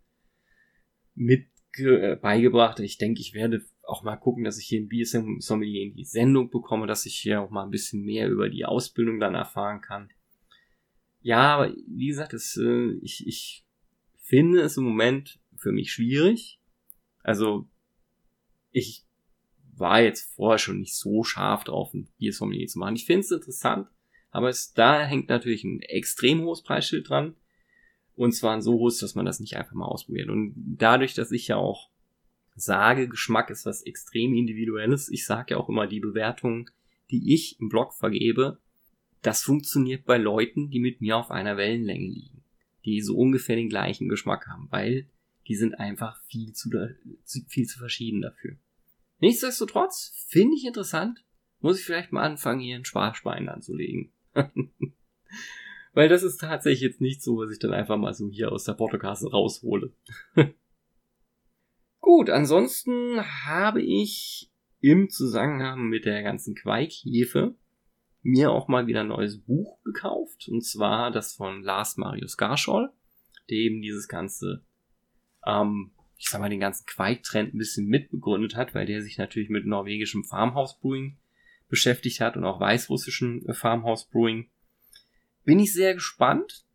mit 1.15 1.47
äh, 1.77 2.15
beigebracht. 2.15 2.79
Ich 2.79 2.97
denke, 2.97 3.19
ich 3.19 3.33
werde 3.33 3.65
auch 3.83 4.03
mal 4.03 4.15
gucken, 4.15 4.43
dass 4.45 4.57
ich 4.57 4.67
hier 4.67 4.79
ein 4.79 4.87
Bier-Sommelier 4.87 5.83
in 5.83 5.95
die 5.95 6.05
Sendung 6.05 6.49
bekomme, 6.49 6.87
dass 6.87 7.05
ich 7.05 7.17
hier 7.17 7.41
auch 7.41 7.49
mal 7.49 7.63
ein 7.63 7.71
bisschen 7.71 8.03
mehr 8.03 8.29
über 8.29 8.49
die 8.49 8.65
Ausbildung 8.65 9.19
dann 9.19 9.35
erfahren 9.35 9.81
kann. 9.81 10.09
Ja, 11.21 11.55
aber 11.55 11.73
wie 11.87 12.07
gesagt, 12.07 12.33
es, 12.33 12.55
äh, 12.55 12.93
ich, 13.01 13.27
ich 13.27 13.65
finde 14.15 14.61
es 14.61 14.77
im 14.77 14.85
Moment 14.85 15.41
für 15.57 15.73
mich 15.73 15.91
schwierig. 15.91 16.61
Also, 17.21 17.67
ich 18.71 19.05
war 19.75 20.01
jetzt 20.01 20.33
vorher 20.35 20.57
schon 20.57 20.79
nicht 20.79 20.95
so 20.95 21.23
scharf 21.23 21.65
drauf, 21.65 21.93
ein 21.93 22.09
Bier-Sommelier 22.17 22.67
zu 22.67 22.79
machen. 22.79 22.95
Ich 22.95 23.05
finde 23.05 23.21
es 23.21 23.31
interessant, 23.31 23.89
aber 24.31 24.49
es, 24.49 24.73
da 24.73 25.03
hängt 25.03 25.29
natürlich 25.29 25.63
ein 25.63 25.81
extrem 25.81 26.41
hohes 26.41 26.61
Preisschild 26.63 27.09
dran. 27.09 27.35
Und 28.15 28.33
zwar 28.33 28.53
ein 28.53 28.61
so 28.61 28.73
hohes, 28.73 28.99
dass 28.99 29.15
man 29.15 29.25
das 29.25 29.39
nicht 29.39 29.55
einfach 29.55 29.73
mal 29.73 29.85
ausprobiert. 29.85 30.29
Und 30.29 30.53
dadurch, 30.55 31.13
dass 31.13 31.31
ich 31.31 31.47
ja 31.47 31.55
auch 31.55 31.89
sage, 32.55 33.07
Geschmack 33.07 33.49
ist 33.49 33.65
was 33.65 33.81
extrem 33.83 34.33
individuelles, 34.33 35.09
ich 35.09 35.25
sage 35.25 35.53
ja 35.53 35.57
auch 35.57 35.69
immer, 35.69 35.87
die 35.87 36.01
Bewertungen, 36.01 36.69
die 37.11 37.33
ich 37.33 37.59
im 37.59 37.69
Blog 37.69 37.93
vergebe, 37.93 38.59
das 39.21 39.41
funktioniert 39.41 40.05
bei 40.05 40.17
Leuten, 40.17 40.69
die 40.69 40.79
mit 40.79 41.01
mir 41.01 41.17
auf 41.17 41.31
einer 41.31 41.57
Wellenlänge 41.57 42.07
liegen, 42.07 42.43
die 42.85 43.01
so 43.01 43.15
ungefähr 43.15 43.55
den 43.55 43.69
gleichen 43.69 44.09
Geschmack 44.09 44.47
haben, 44.47 44.67
weil 44.69 45.07
die 45.47 45.55
sind 45.55 45.79
einfach 45.79 46.21
viel 46.25 46.53
zu, 46.53 46.69
viel 47.47 47.67
zu 47.67 47.79
verschieden 47.79 48.21
dafür. 48.21 48.57
Nichtsdestotrotz 49.19 50.13
finde 50.27 50.55
ich 50.55 50.65
interessant, 50.65 51.23
muss 51.59 51.79
ich 51.79 51.85
vielleicht 51.85 52.11
mal 52.11 52.23
anfangen, 52.23 52.61
hier 52.61 52.75
ein 52.75 52.85
Sparschwein 52.85 53.49
anzulegen. 53.49 54.11
Weil 55.93 56.09
das 56.09 56.23
ist 56.23 56.37
tatsächlich 56.37 56.81
jetzt 56.81 57.01
nicht 57.01 57.21
so, 57.21 57.37
was 57.37 57.51
ich 57.51 57.59
dann 57.59 57.73
einfach 57.73 57.97
mal 57.97 58.13
so 58.13 58.29
hier 58.29 58.51
aus 58.51 58.63
der 58.63 58.73
Portokasse 58.73 59.29
raushole. 59.29 59.93
Gut, 61.99 62.29
ansonsten 62.29 63.19
habe 63.45 63.81
ich 63.81 64.51
im 64.79 65.09
Zusammenhang 65.09 65.89
mit 65.89 66.05
der 66.05 66.23
ganzen 66.23 66.55
Quaikhefe 66.55 67.55
mir 68.21 68.51
auch 68.51 68.67
mal 68.67 68.87
wieder 68.87 69.01
ein 69.01 69.07
neues 69.09 69.41
Buch 69.41 69.81
gekauft. 69.83 70.47
Und 70.49 70.63
zwar 70.63 71.11
das 71.11 71.33
von 71.33 71.63
Lars 71.63 71.97
Marius 71.97 72.37
Garscholl, 72.37 72.91
der 73.49 73.57
eben 73.57 73.81
dieses 73.81 74.07
ganze, 74.07 74.65
ähm, 75.45 75.91
ich 76.17 76.29
sag 76.29 76.41
mal, 76.41 76.49
den 76.49 76.59
ganzen 76.59 76.85
Quake-Trend 76.85 77.53
ein 77.53 77.57
bisschen 77.57 77.87
mitbegründet 77.87 78.55
hat, 78.55 78.73
weil 78.75 78.85
der 78.85 79.01
sich 79.01 79.17
natürlich 79.17 79.49
mit 79.49 79.65
norwegischem 79.65 80.23
Farmhouse 80.23 80.79
Brewing 80.79 81.17
beschäftigt 81.69 82.19
hat 82.19 82.35
und 82.35 82.43
auch 82.43 82.59
weißrussischen 82.59 83.47
äh, 83.47 83.53
Farmhouse 83.53 84.05
Brewing. 84.05 84.49
Bin 85.45 85.59
ich 85.59 85.73
sehr 85.73 85.93
gespannt. 85.93 86.65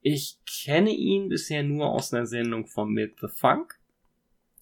Ich 0.00 0.38
kenne 0.64 0.90
ihn 0.90 1.28
bisher 1.28 1.62
nur 1.62 1.90
aus 1.90 2.12
einer 2.12 2.26
Sendung 2.26 2.66
von 2.66 2.92
Milk 2.92 3.18
the 3.20 3.28
Funk, 3.28 3.78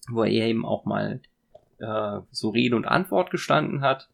wo 0.09 0.23
er 0.23 0.47
eben 0.47 0.65
auch 0.65 0.85
mal 0.85 1.21
äh, 1.79 2.19
so 2.29 2.49
Rede 2.49 2.75
und 2.75 2.85
Antwort 2.85 3.31
gestanden 3.31 3.81
hat. 3.81 4.09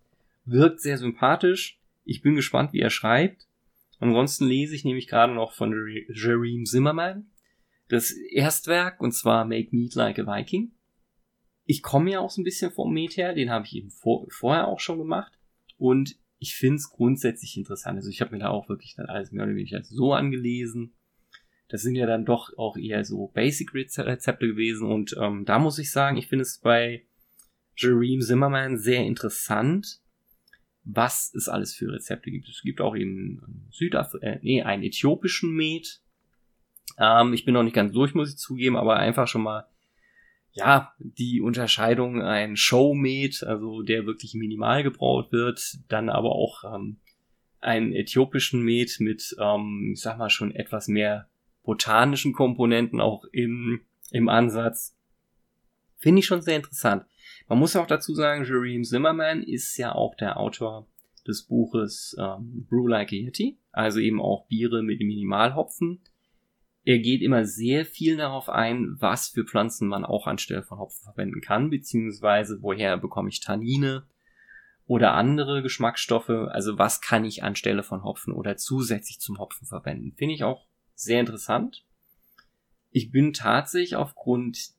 Wirkt 0.46 0.80
sehr 0.80 0.98
sympathisch. 0.98 1.80
Ich 2.06 2.22
bin 2.22 2.36
gespannt, 2.36 2.72
wie 2.72 2.80
er 2.80 2.90
schreibt. 2.90 3.48
Ansonsten 4.00 4.46
lese 4.46 4.76
ich 4.76 4.86
nämlich 4.86 5.08
gerade 5.08 5.34
noch 5.34 5.52
von 5.52 5.74
Jereme 6.14 6.64
Zimmerman 6.64 7.30
das 7.90 8.12
Erstwerk, 8.12 9.00
und 9.00 9.14
zwar 9.14 9.46
Make 9.46 9.70
Meat 9.72 9.96
Like 9.96 10.20
a 10.20 10.28
Viking. 10.28 10.72
Ich 11.66 11.82
komme 11.82 12.12
ja 12.12 12.20
auch 12.20 12.30
so 12.30 12.42
ein 12.42 12.46
bisschen 12.46 12.72
vom 12.72 12.94
Met 12.94 13.18
her, 13.18 13.34
den 13.34 13.50
habe 13.50 13.66
ich 13.66 13.76
eben 13.76 13.92
vor, 13.92 14.26
vorher 14.30 14.68
auch 14.68 14.80
schon 14.80 15.00
gemacht. 15.00 15.37
Und 15.78 16.16
ich 16.40 16.56
finde 16.56 16.78
es 16.78 16.90
grundsätzlich 16.90 17.58
interessant. 17.58 17.98
Also 17.98 18.10
ich 18.10 18.22
habe 18.22 18.32
mir 18.32 18.40
da 18.40 18.50
auch 18.50 18.70
wirklich 18.70 18.96
dann 18.96 19.08
alles 19.08 19.32
mehr 19.32 19.46
oder 19.46 19.56
weniger 19.56 19.84
so 19.84 20.14
angelesen. 20.14 20.94
Das 21.70 21.82
sind 21.82 21.96
ja 21.96 22.06
dann 22.06 22.26
doch 22.26 22.58
auch 22.58 22.78
eher 22.78 23.04
so 23.04 23.28
Basic-Rezepte 23.28 24.48
gewesen. 24.48 24.88
Und 24.88 25.16
ähm, 25.20 25.46
da 25.46 25.60
muss 25.60 25.80
ich 25.80 25.92
sagen, 25.92 26.18
ich 26.18 26.28
finde 26.28 26.44
es 26.44 26.60
bei 26.60 27.06
Jereme 27.76 28.22
Zimmerman 28.22 28.78
sehr 28.78 29.04
interessant, 29.04 30.02
was 30.84 31.34
es 31.36 31.50
alles 31.50 31.76
für 31.76 31.92
Rezepte 31.92 32.32
gibt. 32.32 32.48
Es 32.48 32.62
gibt 32.62 32.82
auch 32.82 32.96
eben 32.96 33.68
Südaf 33.72 34.14
äh, 34.22 34.40
nee, 34.42 34.64
einen 34.64 34.84
äthiopischen 34.84 35.54
Met. 35.54 36.02
Ähm, 36.98 37.34
ich 37.34 37.44
bin 37.44 37.54
noch 37.54 37.64
nicht 37.64 37.76
ganz 37.76 37.92
durch, 37.92 38.14
muss 38.14 38.30
ich 38.30 38.38
zugeben, 38.38 38.78
aber 38.78 38.98
einfach 38.98 39.28
schon 39.28 39.44
mal 39.44 39.68
ja, 40.58 40.92
die 40.98 41.40
Unterscheidung 41.40 42.22
ein 42.22 42.58
Showmade, 42.58 43.46
also 43.46 43.84
der 43.84 44.08
wirklich 44.08 44.34
minimal 44.34 44.82
gebraut 44.82 45.32
wird, 45.32 45.78
dann 45.88 46.10
aber 46.10 46.32
auch 46.32 46.64
ähm, 46.64 46.98
einen 47.62 47.94
äthiopischen 47.94 48.64
Met 48.64 49.00
mit, 49.00 49.36
ähm, 49.40 49.92
ich 49.94 50.02
sag 50.02 50.18
mal 50.18 50.32
schon 50.32 50.56
etwas 50.56 50.88
mehr 50.88 51.30
botanischen 51.64 52.34
Komponenten 52.34 53.00
auch 53.00 53.26
im, 53.32 53.82
im 54.12 54.30
Ansatz. 54.30 54.98
Finde 55.96 56.20
ich 56.20 56.26
schon 56.26 56.42
sehr 56.42 56.56
interessant. 56.56 57.06
Man 57.48 57.60
muss 57.60 57.76
auch 57.76 57.88
dazu 57.88 58.16
sagen, 58.16 58.44
Jereme 58.44 58.84
Zimmerman 58.84 59.44
ist 59.44 59.78
ja 59.78 59.94
auch 59.94 60.16
der 60.16 60.38
Autor 60.38 60.88
des 61.28 61.44
Buches 61.44 62.16
ähm, 62.20 62.66
Brew 62.68 62.88
Like 62.88 63.14
a 63.14 63.16
Yeti, 63.16 63.60
also 63.72 64.00
eben 64.00 64.22
auch 64.22 64.48
Biere 64.48 64.82
mit 64.82 65.02
Minimalhopfen 65.02 66.02
er 66.88 67.00
geht 67.00 67.22
immer 67.22 67.44
sehr 67.44 67.86
viel 67.86 68.16
darauf 68.16 68.48
ein, 68.48 68.96
was 69.02 69.28
für 69.28 69.44
Pflanzen 69.44 69.90
man 69.90 70.06
auch 70.06 70.26
anstelle 70.26 70.64
von 70.64 70.80
Hopfen 70.80 71.04
verwenden 71.04 71.42
kann, 71.42 71.70
beziehungsweise 71.70 72.62
woher 72.62 72.96
bekomme 72.96 73.28
ich 73.28 73.42
Tannine 73.42 74.08
oder 74.86 75.14
andere 75.14 75.62
Geschmacksstoffe, 75.62 76.30
also 76.30 76.78
was 76.78 77.02
kann 77.02 77.26
ich 77.26 77.44
anstelle 77.44 77.84
von 77.84 78.06
Hopfen 78.06 78.32
oder 78.32 78.56
zusätzlich 78.56 79.20
zum 79.20 79.38
Hopfen 79.38 79.68
verwenden. 79.68 80.14
Finde 80.16 80.36
ich 80.36 80.46
auch 80.46 80.66
sehr 80.96 81.20
interessant. 81.20 81.86
Ich 82.92 83.12
bin 83.12 83.34
tatsächlich 83.34 83.98
aufgrund 83.98 84.70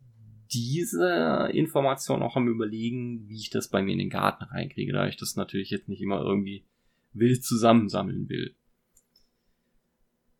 dieser 0.50 1.53
Information 1.53 2.23
auch 2.23 2.37
am 2.37 2.49
überlegen, 2.49 3.29
wie 3.29 3.37
ich 3.37 3.50
das 3.50 3.69
bei 3.69 3.83
mir 3.83 3.93
in 3.93 3.99
den 3.99 4.09
Garten 4.09 4.45
reinkriege, 4.45 4.95
da 4.95 5.07
ich 5.07 5.19
das 5.19 5.37
natürlich 5.37 5.69
jetzt 5.69 5.91
nicht 5.91 6.00
immer 6.00 6.23
irgendwie 6.23 6.65
wild 7.12 7.45
zusammensammeln 7.45 8.31
will. 8.31 8.57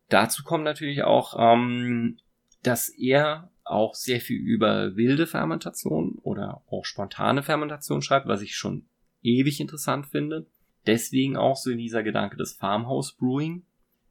Dazu 0.09 0.43
kommt 0.43 0.63
natürlich 0.63 1.03
auch, 1.03 1.35
ähm, 1.37 2.17
dass 2.63 2.89
er 2.89 3.51
auch 3.63 3.93
sehr 3.93 4.19
viel 4.19 4.39
über 4.39 4.95
wilde 4.95 5.27
Fermentation 5.27 6.17
oder 6.23 6.63
auch 6.67 6.85
spontane 6.85 7.43
Fermentation 7.43 8.01
schreibt, 8.01 8.27
was 8.27 8.41
ich 8.41 8.55
schon 8.55 8.85
ewig 9.21 9.59
interessant 9.59 10.07
finde. 10.07 10.47
Deswegen 10.87 11.37
auch 11.37 11.55
so 11.55 11.73
dieser 11.73 12.03
Gedanke 12.03 12.37
des 12.37 12.53
Farmhouse 12.53 13.13
Brewing, 13.13 13.63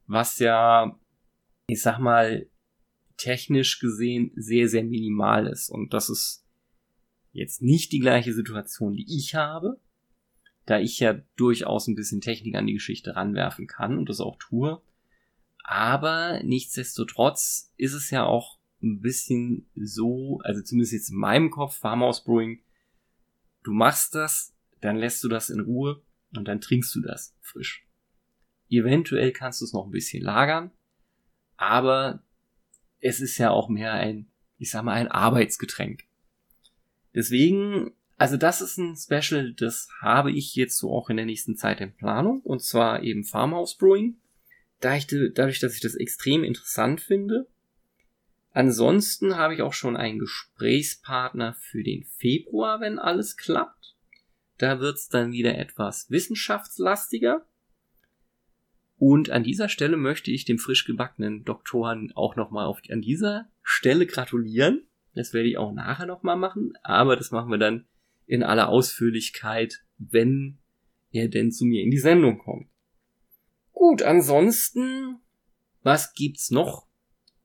was 0.07 0.39
ja, 0.39 0.97
ich 1.67 1.83
sag 1.83 1.99
mal, 1.99 2.47
technisch 3.17 3.81
gesehen 3.81 4.31
sehr, 4.37 4.69
sehr 4.69 4.85
minimal 4.85 5.49
ist. 5.49 5.71
Und 5.71 5.93
das 5.93 6.09
ist 6.09 6.45
jetzt 7.33 7.63
nicht 7.63 7.93
die 7.93 7.99
gleiche 7.99 8.33
Situation, 8.33 8.95
die 8.95 9.07
ich 9.09 9.35
habe, 9.35 9.81
da 10.67 10.79
ich 10.79 11.01
ja 11.01 11.19
durchaus 11.37 11.89
ein 11.89 11.97
bisschen 11.97 12.21
Technik 12.21 12.55
an 12.55 12.67
die 12.67 12.75
Geschichte 12.75 13.17
ranwerfen 13.17 13.67
kann 13.67 13.99
und 13.99 14.09
das 14.09 14.21
auch 14.21 14.37
tue. 14.39 14.81
Aber 15.71 16.43
nichtsdestotrotz 16.45 17.75
ist 17.77 17.93
es 17.93 18.09
ja 18.09 18.25
auch 18.25 18.59
ein 18.83 19.03
bisschen 19.03 19.69
so, 19.75 20.41
also 20.43 20.63
zumindest 20.63 20.95
jetzt 20.95 21.11
in 21.11 21.19
meinem 21.19 21.51
Kopf, 21.51 21.77
Farmhouse 21.77 22.25
Brewing, 22.25 22.63
du 23.65 23.75
machst 23.75 24.15
das, 24.15 24.55
dann 24.81 24.97
lässt 24.97 25.23
du 25.23 25.29
das 25.29 25.51
in 25.51 25.61
Ruhe 25.61 26.01
und 26.35 26.49
dann 26.49 26.63
trinkst 26.63 26.95
du 26.95 27.03
das 27.03 27.37
frisch. 27.43 27.87
Eventuell 28.71 29.31
kannst 29.31 29.61
du 29.61 29.67
es 29.67 29.75
noch 29.75 29.85
ein 29.85 29.91
bisschen 29.91 30.23
lagern, 30.23 30.71
aber 31.59 32.23
es 33.01 33.21
ist 33.21 33.37
ja 33.37 33.51
auch 33.51 33.69
mehr 33.69 33.93
ein, 33.93 34.27
ich 34.57 34.71
sag 34.71 34.85
mal, 34.85 34.95
ein 34.95 35.09
Arbeitsgetränk. 35.09 36.05
Deswegen, 37.15 37.93
also 38.17 38.39
das 38.39 38.63
ist 38.63 38.79
ein 38.79 38.97
Special, 38.97 39.53
das 39.53 39.91
habe 40.01 40.33
ich 40.33 40.55
jetzt 40.55 40.79
so 40.79 40.95
auch 40.95 41.11
in 41.11 41.19
der 41.19 41.27
nächsten 41.27 41.57
Zeit 41.57 41.83
in 41.83 41.95
Planung, 41.95 42.41
und 42.41 42.63
zwar 42.63 43.03
eben 43.03 43.25
Farmhouse 43.25 43.77
Brewing 43.77 44.17
dadurch, 44.81 45.61
dass 45.61 45.75
ich 45.75 45.81
das 45.81 45.95
extrem 45.95 46.45
interessant 46.45 47.01
finde. 47.01 47.47
Ansonsten 48.53 49.37
habe 49.37 49.55
ich 49.55 49.63
auch 49.63 49.73
schon 49.73 49.97
einen 49.97 50.19
Gesprächspartner 50.19 51.55
für 51.55 51.83
den 51.83 52.05
Februar, 52.05 52.81
wenn 52.81 52.99
alles 52.99 53.37
klappt. 53.37 53.97
Da 54.57 54.81
wird 54.81 54.97
es 54.97 55.09
dann 55.09 55.33
wieder 55.33 55.57
etwas 55.57 56.11
wissenschaftslastiger. 56.11 57.47
Und 58.97 59.31
an 59.31 59.45
dieser 59.45 59.69
Stelle 59.69 59.97
möchte 59.97 60.33
ich 60.33 60.45
dem 60.45 60.59
frisch 60.59 60.85
gebackenen 60.85 61.45
Doktoren 61.45 62.11
auch 62.17 62.35
nochmal 62.35 62.73
an 62.91 63.01
dieser 63.01 63.49
Stelle 63.63 64.07
gratulieren. 64.07 64.89
Das 65.15 65.33
werde 65.33 65.49
ich 65.49 65.57
auch 65.57 65.73
nachher 65.73 66.07
nochmal 66.07 66.37
machen, 66.37 66.73
aber 66.83 67.15
das 67.17 67.31
machen 67.31 67.51
wir 67.51 67.59
dann 67.59 67.87
in 68.27 68.43
aller 68.43 68.69
Ausführlichkeit, 68.69 69.85
wenn 69.99 70.59
er 71.13 71.29
denn 71.29 71.53
zu 71.53 71.65
mir 71.65 71.83
in 71.83 71.91
die 71.91 71.99
Sendung 71.99 72.39
kommt. 72.39 72.69
Gut, 73.79 74.03
ansonsten, 74.03 75.21
was 75.85 76.13
gibt's 76.13 76.51
noch 76.51 76.89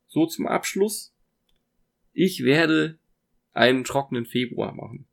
so 0.08 0.26
zum 0.26 0.48
Abschluss? 0.48 1.14
Ich 2.12 2.44
werde 2.44 2.98
einen 3.52 3.84
trockenen 3.84 4.26
Februar 4.26 4.74
machen. 4.74 5.06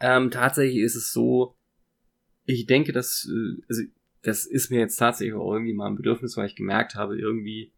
Ähm, 0.00 0.30
tatsächlich 0.30 0.82
ist 0.82 0.96
es 0.96 1.12
so, 1.12 1.56
ich 2.44 2.66
denke, 2.66 2.92
dass, 2.92 3.26
äh, 3.26 3.62
also, 3.70 3.84
das 4.20 4.44
ist 4.44 4.70
mir 4.70 4.80
jetzt 4.80 4.96
tatsächlich 4.96 5.34
auch 5.34 5.50
irgendwie 5.50 5.72
mal 5.72 5.86
ein 5.86 5.96
Bedürfnis, 5.96 6.36
weil 6.36 6.46
ich 6.46 6.56
gemerkt 6.56 6.94
habe, 6.94 7.18
irgendwie 7.18 7.72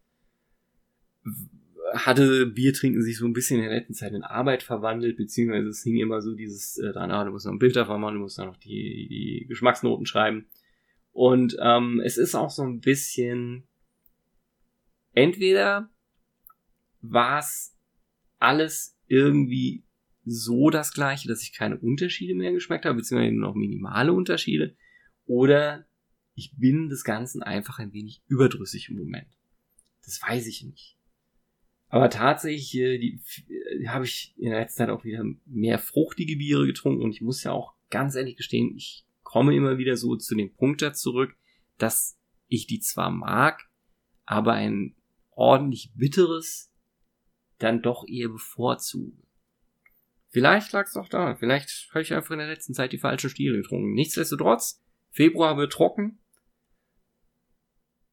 hatte 1.93 2.47
Biertrinken 2.47 3.01
sich 3.01 3.17
so 3.17 3.25
ein 3.25 3.33
bisschen 3.33 3.61
in 3.61 3.69
der 3.69 3.75
letzten 3.77 3.93
Zeit 3.93 4.11
in 4.11 4.23
Arbeit 4.23 4.61
verwandelt, 4.61 5.15
beziehungsweise 5.15 5.69
es 5.69 5.83
hing 5.83 5.99
immer 5.99 6.21
so 6.21 6.35
dieses 6.35 6.77
äh, 6.79 6.91
dran, 6.91 7.11
ah, 7.11 7.23
du 7.23 7.31
musst 7.31 7.45
noch 7.45 7.53
ein 7.53 7.59
Bild 7.59 7.77
davon 7.77 8.01
machen, 8.01 8.15
du 8.15 8.19
musst 8.19 8.39
noch 8.39 8.57
die, 8.57 9.07
die 9.07 9.45
Geschmacksnoten 9.47 10.05
schreiben. 10.05 10.47
Und 11.13 11.55
ähm, 11.61 12.01
es 12.03 12.17
ist 12.17 12.35
auch 12.35 12.49
so 12.49 12.63
ein 12.63 12.81
bisschen, 12.81 13.67
entweder 15.13 15.89
war 17.01 17.39
es 17.39 17.77
alles 18.39 18.97
irgendwie 19.07 19.85
so 20.25 20.69
das 20.69 20.93
gleiche, 20.93 21.27
dass 21.27 21.43
ich 21.43 21.53
keine 21.53 21.77
Unterschiede 21.77 22.33
mehr 22.33 22.51
geschmeckt 22.51 22.85
habe, 22.85 22.95
beziehungsweise 22.97 23.33
nur 23.33 23.49
noch 23.49 23.55
minimale 23.55 24.11
Unterschiede, 24.11 24.75
oder 25.25 25.85
ich 26.35 26.55
bin 26.57 26.89
des 26.89 27.03
Ganzen 27.03 27.43
einfach 27.43 27.79
ein 27.79 27.93
wenig 27.93 28.23
überdrüssig 28.27 28.89
im 28.89 28.97
Moment. 28.97 29.27
Das 30.03 30.21
weiß 30.21 30.47
ich 30.47 30.63
nicht. 30.63 30.97
Aber 31.89 32.09
tatsächlich 32.09 32.75
äh, 32.75 32.97
die, 32.97 33.21
äh, 33.49 33.87
habe 33.87 34.05
ich 34.05 34.33
in 34.37 34.49
der 34.49 34.59
letzten 34.59 34.79
Zeit 34.79 34.89
auch 34.89 35.03
wieder 35.03 35.23
mehr 35.45 35.77
fruchtige 35.77 36.37
Biere 36.37 36.65
getrunken 36.65 37.03
und 37.03 37.11
ich 37.11 37.21
muss 37.21 37.43
ja 37.43 37.51
auch 37.51 37.75
ganz 37.91 38.15
ehrlich 38.15 38.35
gestehen, 38.35 38.75
ich 38.75 39.05
komme 39.33 39.55
immer 39.55 39.79
wieder 39.79 39.97
so 39.97 40.15
zu 40.15 40.35
dem 40.35 40.53
Punkt 40.53 40.83
da 40.83 40.93
zurück, 40.93 41.35
dass 41.79 42.19
ich 42.47 42.67
die 42.67 42.79
zwar 42.79 43.09
mag, 43.09 43.67
aber 44.25 44.53
ein 44.53 44.95
ordentlich 45.31 45.91
bitteres 45.95 46.71
dann 47.57 47.81
doch 47.81 48.05
eher 48.07 48.29
bevorzuge. 48.29 49.17
Vielleicht 50.29 50.71
lag 50.71 50.85
es 50.85 50.93
doch 50.93 51.09
da. 51.09 51.35
Vielleicht 51.35 51.89
habe 51.89 52.03
ich 52.03 52.13
einfach 52.13 52.29
in 52.29 52.37
der 52.37 52.47
letzten 52.47 52.75
Zeit 52.75 52.93
die 52.93 52.99
falschen 52.99 53.31
Stiele 53.31 53.57
getrunken. 53.57 53.93
Nichtsdestotrotz, 53.93 54.83
Februar 55.09 55.57
wird 55.57 55.73
trocken. 55.73 56.19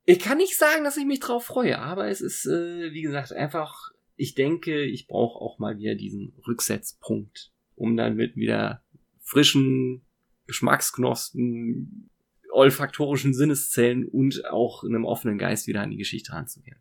Ich 0.06 0.20
kann 0.20 0.38
nicht 0.38 0.56
sagen, 0.56 0.84
dass 0.84 0.96
ich 0.96 1.04
mich 1.04 1.20
drauf 1.20 1.44
freue, 1.44 1.80
aber 1.80 2.08
es 2.08 2.22
ist, 2.22 2.46
äh, 2.46 2.94
wie 2.94 3.02
gesagt, 3.02 3.34
einfach, 3.34 3.90
ich 4.16 4.34
denke, 4.34 4.84
ich 4.84 5.06
brauche 5.06 5.38
auch 5.38 5.58
mal 5.58 5.76
wieder 5.76 5.96
diesen 5.96 6.32
Rücksetzpunkt, 6.46 7.52
um 7.74 7.94
dann 7.98 8.16
mit 8.16 8.36
wieder 8.36 8.82
frischen 9.20 10.06
Geschmacksknospen, 10.50 12.10
olfaktorischen 12.50 13.32
Sinneszellen 13.32 14.04
und 14.04 14.44
auch 14.50 14.82
einem 14.82 15.04
offenen 15.04 15.38
Geist 15.38 15.68
wieder 15.68 15.82
an 15.82 15.92
die 15.92 15.96
Geschichte 15.96 16.32
ranzugehen. 16.32 16.80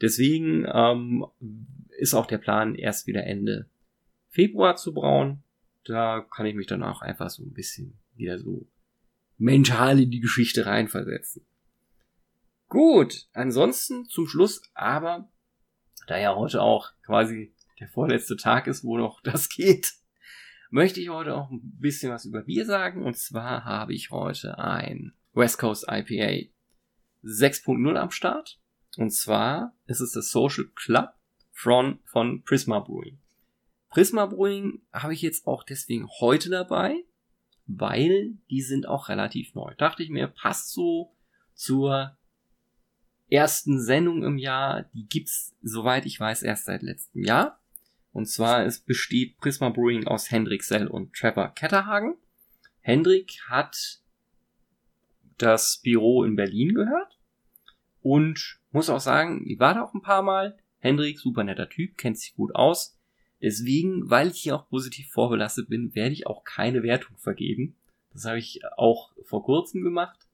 Deswegen 0.00 0.66
ähm, 0.72 1.26
ist 1.98 2.14
auch 2.14 2.24
der 2.24 2.38
Plan, 2.38 2.74
erst 2.74 3.06
wieder 3.06 3.24
Ende 3.24 3.68
Februar 4.30 4.76
zu 4.76 4.94
brauen. 4.94 5.42
Da 5.84 6.26
kann 6.34 6.46
ich 6.46 6.54
mich 6.54 6.66
danach 6.66 7.02
einfach 7.02 7.28
so 7.28 7.42
ein 7.42 7.52
bisschen 7.52 7.98
wieder 8.14 8.38
so 8.38 8.66
mental 9.36 10.00
in 10.00 10.10
die 10.10 10.20
Geschichte 10.20 10.64
reinversetzen. 10.64 11.44
Gut, 12.68 13.28
ansonsten 13.34 14.06
zum 14.06 14.26
Schluss, 14.26 14.62
aber 14.72 15.30
da 16.06 16.18
ja 16.18 16.34
heute 16.34 16.62
auch 16.62 16.92
quasi 17.04 17.52
der 17.78 17.88
vorletzte 17.88 18.36
Tag 18.36 18.66
ist, 18.66 18.84
wo 18.84 18.96
noch 18.96 19.20
das 19.20 19.50
geht, 19.50 19.99
möchte 20.70 21.00
ich 21.00 21.10
heute 21.10 21.36
auch 21.36 21.50
ein 21.50 21.60
bisschen 21.78 22.12
was 22.12 22.24
über 22.24 22.42
Bier 22.42 22.64
sagen. 22.64 23.04
Und 23.04 23.16
zwar 23.16 23.64
habe 23.64 23.92
ich 23.92 24.10
heute 24.10 24.58
ein 24.58 25.12
West 25.32 25.58
Coast 25.58 25.86
IPA 25.88 26.48
6.0 27.24 27.96
am 27.96 28.10
Start. 28.10 28.58
Und 28.96 29.10
zwar 29.10 29.76
ist 29.86 30.00
es 30.00 30.12
das 30.12 30.30
Social 30.30 30.66
Club 30.74 31.14
von, 31.52 32.00
von 32.04 32.42
Prisma 32.42 32.80
Brewing. 32.80 33.18
Prisma 33.90 34.26
Brewing 34.26 34.82
habe 34.92 35.14
ich 35.14 35.22
jetzt 35.22 35.46
auch 35.46 35.64
deswegen 35.64 36.08
heute 36.20 36.48
dabei, 36.48 37.04
weil 37.66 38.38
die 38.48 38.62
sind 38.62 38.86
auch 38.86 39.08
relativ 39.08 39.54
neu. 39.54 39.74
Dachte 39.76 40.02
ich 40.02 40.10
mir, 40.10 40.28
passt 40.28 40.72
so 40.72 41.16
zur 41.54 42.16
ersten 43.28 43.80
Sendung 43.80 44.22
im 44.24 44.38
Jahr. 44.38 44.84
Die 44.94 45.06
gibt's, 45.06 45.54
soweit 45.62 46.06
ich 46.06 46.18
weiß, 46.18 46.42
erst 46.42 46.64
seit 46.66 46.82
letztem 46.82 47.24
Jahr. 47.24 47.59
Und 48.12 48.26
zwar 48.26 48.64
es 48.64 48.80
besteht 48.80 49.36
Prisma 49.38 49.68
Brewing 49.68 50.06
aus 50.06 50.30
Hendrik 50.30 50.64
Sell 50.64 50.86
und 50.88 51.12
Trevor 51.14 51.54
Ketterhagen. 51.54 52.16
Hendrik 52.80 53.38
hat 53.48 54.00
das 55.38 55.80
Büro 55.82 56.24
in 56.24 56.36
Berlin 56.36 56.74
gehört 56.74 57.18
und 58.02 58.58
muss 58.72 58.90
auch 58.90 59.00
sagen, 59.00 59.44
ich 59.46 59.58
war 59.58 59.74
da 59.74 59.82
auch 59.82 59.94
ein 59.94 60.02
paar 60.02 60.22
Mal. 60.22 60.58
Hendrik, 60.78 61.18
super 61.18 61.44
netter 61.44 61.68
Typ, 61.68 61.96
kennt 61.98 62.18
sich 62.18 62.34
gut 62.34 62.54
aus. 62.54 62.98
Deswegen, 63.42 64.10
weil 64.10 64.28
ich 64.28 64.42
hier 64.42 64.56
auch 64.56 64.68
positiv 64.68 65.08
vorbelastet 65.10 65.68
bin, 65.68 65.94
werde 65.94 66.12
ich 66.12 66.26
auch 66.26 66.44
keine 66.44 66.82
Wertung 66.82 67.16
vergeben. 67.16 67.76
Das 68.12 68.24
habe 68.24 68.38
ich 68.38 68.60
auch 68.76 69.12
vor 69.24 69.42
kurzem 69.44 69.82
gemacht 69.82 70.26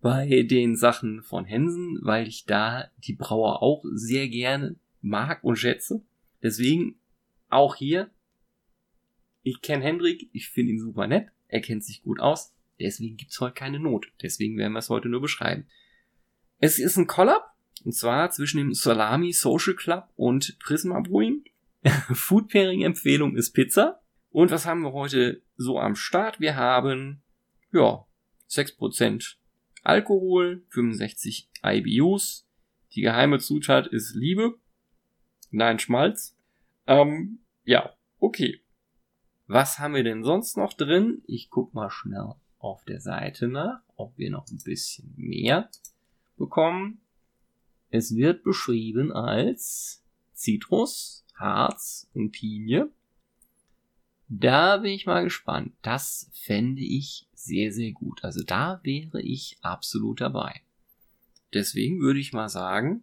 bei 0.00 0.42
den 0.44 0.76
Sachen 0.76 1.22
von 1.22 1.44
Hensen, 1.44 1.98
weil 2.02 2.26
ich 2.26 2.46
da 2.46 2.90
die 2.98 3.12
Brauer 3.12 3.62
auch 3.62 3.84
sehr 3.92 4.28
gerne 4.28 4.76
mag 5.02 5.44
und 5.44 5.56
schätze. 5.56 6.02
Deswegen 6.42 7.00
auch 7.48 7.76
hier, 7.76 8.10
ich 9.42 9.60
kenne 9.62 9.84
Hendrik, 9.84 10.28
ich 10.32 10.48
finde 10.48 10.72
ihn 10.72 10.80
super 10.80 11.06
nett, 11.06 11.28
er 11.48 11.60
kennt 11.60 11.84
sich 11.84 12.02
gut 12.02 12.20
aus, 12.20 12.54
deswegen 12.78 13.16
gibt's 13.16 13.40
heute 13.40 13.54
keine 13.54 13.80
Not. 13.80 14.12
Deswegen 14.22 14.56
werden 14.56 14.72
wir 14.72 14.78
es 14.78 14.90
heute 14.90 15.08
nur 15.08 15.20
beschreiben. 15.20 15.66
Es 16.58 16.78
ist 16.78 16.96
ein 16.96 17.06
Collab 17.06 17.54
Und 17.84 17.94
zwar 17.94 18.30
zwischen 18.30 18.58
dem 18.58 18.74
Salami 18.74 19.32
Social 19.32 19.74
Club 19.74 20.08
und 20.16 20.58
Prisma 20.58 21.00
Brewing. 21.00 21.44
Food 22.12 22.48
Pairing 22.48 22.82
Empfehlung 22.82 23.36
ist 23.36 23.52
Pizza. 23.52 24.00
Und 24.30 24.50
was 24.50 24.66
haben 24.66 24.82
wir 24.82 24.92
heute 24.92 25.42
so 25.56 25.78
am 25.78 25.96
Start? 25.96 26.38
Wir 26.38 26.56
haben, 26.56 27.22
ja, 27.72 28.06
6% 28.50 29.36
Alkohol, 29.82 30.62
65 30.68 31.48
IBUs. 31.64 32.46
Die 32.92 33.00
geheime 33.00 33.38
Zutat 33.38 33.86
ist 33.86 34.14
Liebe. 34.14 34.58
Nein, 35.50 35.78
Schmalz. 35.78 36.36
Ähm, 36.86 37.40
ja, 37.64 37.94
okay. 38.18 38.60
Was 39.46 39.78
haben 39.78 39.94
wir 39.94 40.04
denn 40.04 40.22
sonst 40.22 40.56
noch 40.56 40.74
drin? 40.74 41.22
Ich 41.26 41.50
guck 41.50 41.74
mal 41.74 41.90
schnell 41.90 42.34
auf 42.58 42.84
der 42.84 43.00
Seite 43.00 43.48
nach, 43.48 43.80
ob 43.96 44.16
wir 44.16 44.30
noch 44.30 44.46
ein 44.50 44.60
bisschen 44.62 45.12
mehr 45.16 45.70
bekommen. 46.36 47.00
Es 47.90 48.14
wird 48.14 48.44
beschrieben 48.44 49.12
als 49.12 50.04
Zitrus, 50.32 51.26
Harz 51.34 52.08
und 52.14 52.30
Pinie. 52.30 52.90
Da 54.28 54.76
bin 54.76 54.92
ich 54.92 55.06
mal 55.06 55.24
gespannt. 55.24 55.74
Das 55.82 56.30
fände 56.32 56.82
ich 56.82 57.28
sehr, 57.34 57.72
sehr 57.72 57.90
gut. 57.90 58.22
Also 58.22 58.44
da 58.44 58.80
wäre 58.84 59.20
ich 59.20 59.58
absolut 59.62 60.20
dabei. 60.20 60.62
Deswegen 61.52 62.00
würde 62.00 62.20
ich 62.20 62.32
mal 62.32 62.48
sagen, 62.48 63.02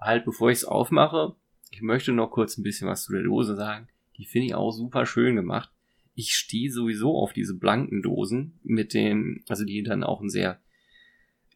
halt 0.00 0.24
bevor 0.24 0.50
ich 0.50 0.58
es 0.58 0.64
aufmache, 0.64 1.34
ich 1.70 1.82
möchte 1.82 2.12
noch 2.12 2.30
kurz 2.30 2.56
ein 2.56 2.62
bisschen 2.62 2.88
was 2.88 3.04
zu 3.04 3.12
der 3.12 3.22
Dose 3.22 3.56
sagen. 3.56 3.88
Die 4.16 4.26
finde 4.26 4.46
ich 4.46 4.54
auch 4.54 4.70
super 4.70 5.06
schön 5.06 5.34
gemacht. 5.34 5.70
Ich 6.14 6.36
stehe 6.36 6.70
sowieso 6.70 7.18
auf 7.18 7.32
diese 7.32 7.54
blanken 7.54 8.02
Dosen 8.02 8.58
mit 8.62 8.94
dem, 8.94 9.42
also 9.48 9.64
die 9.64 9.82
dann 9.82 10.04
auch 10.04 10.20
ein 10.20 10.30
sehr, 10.30 10.60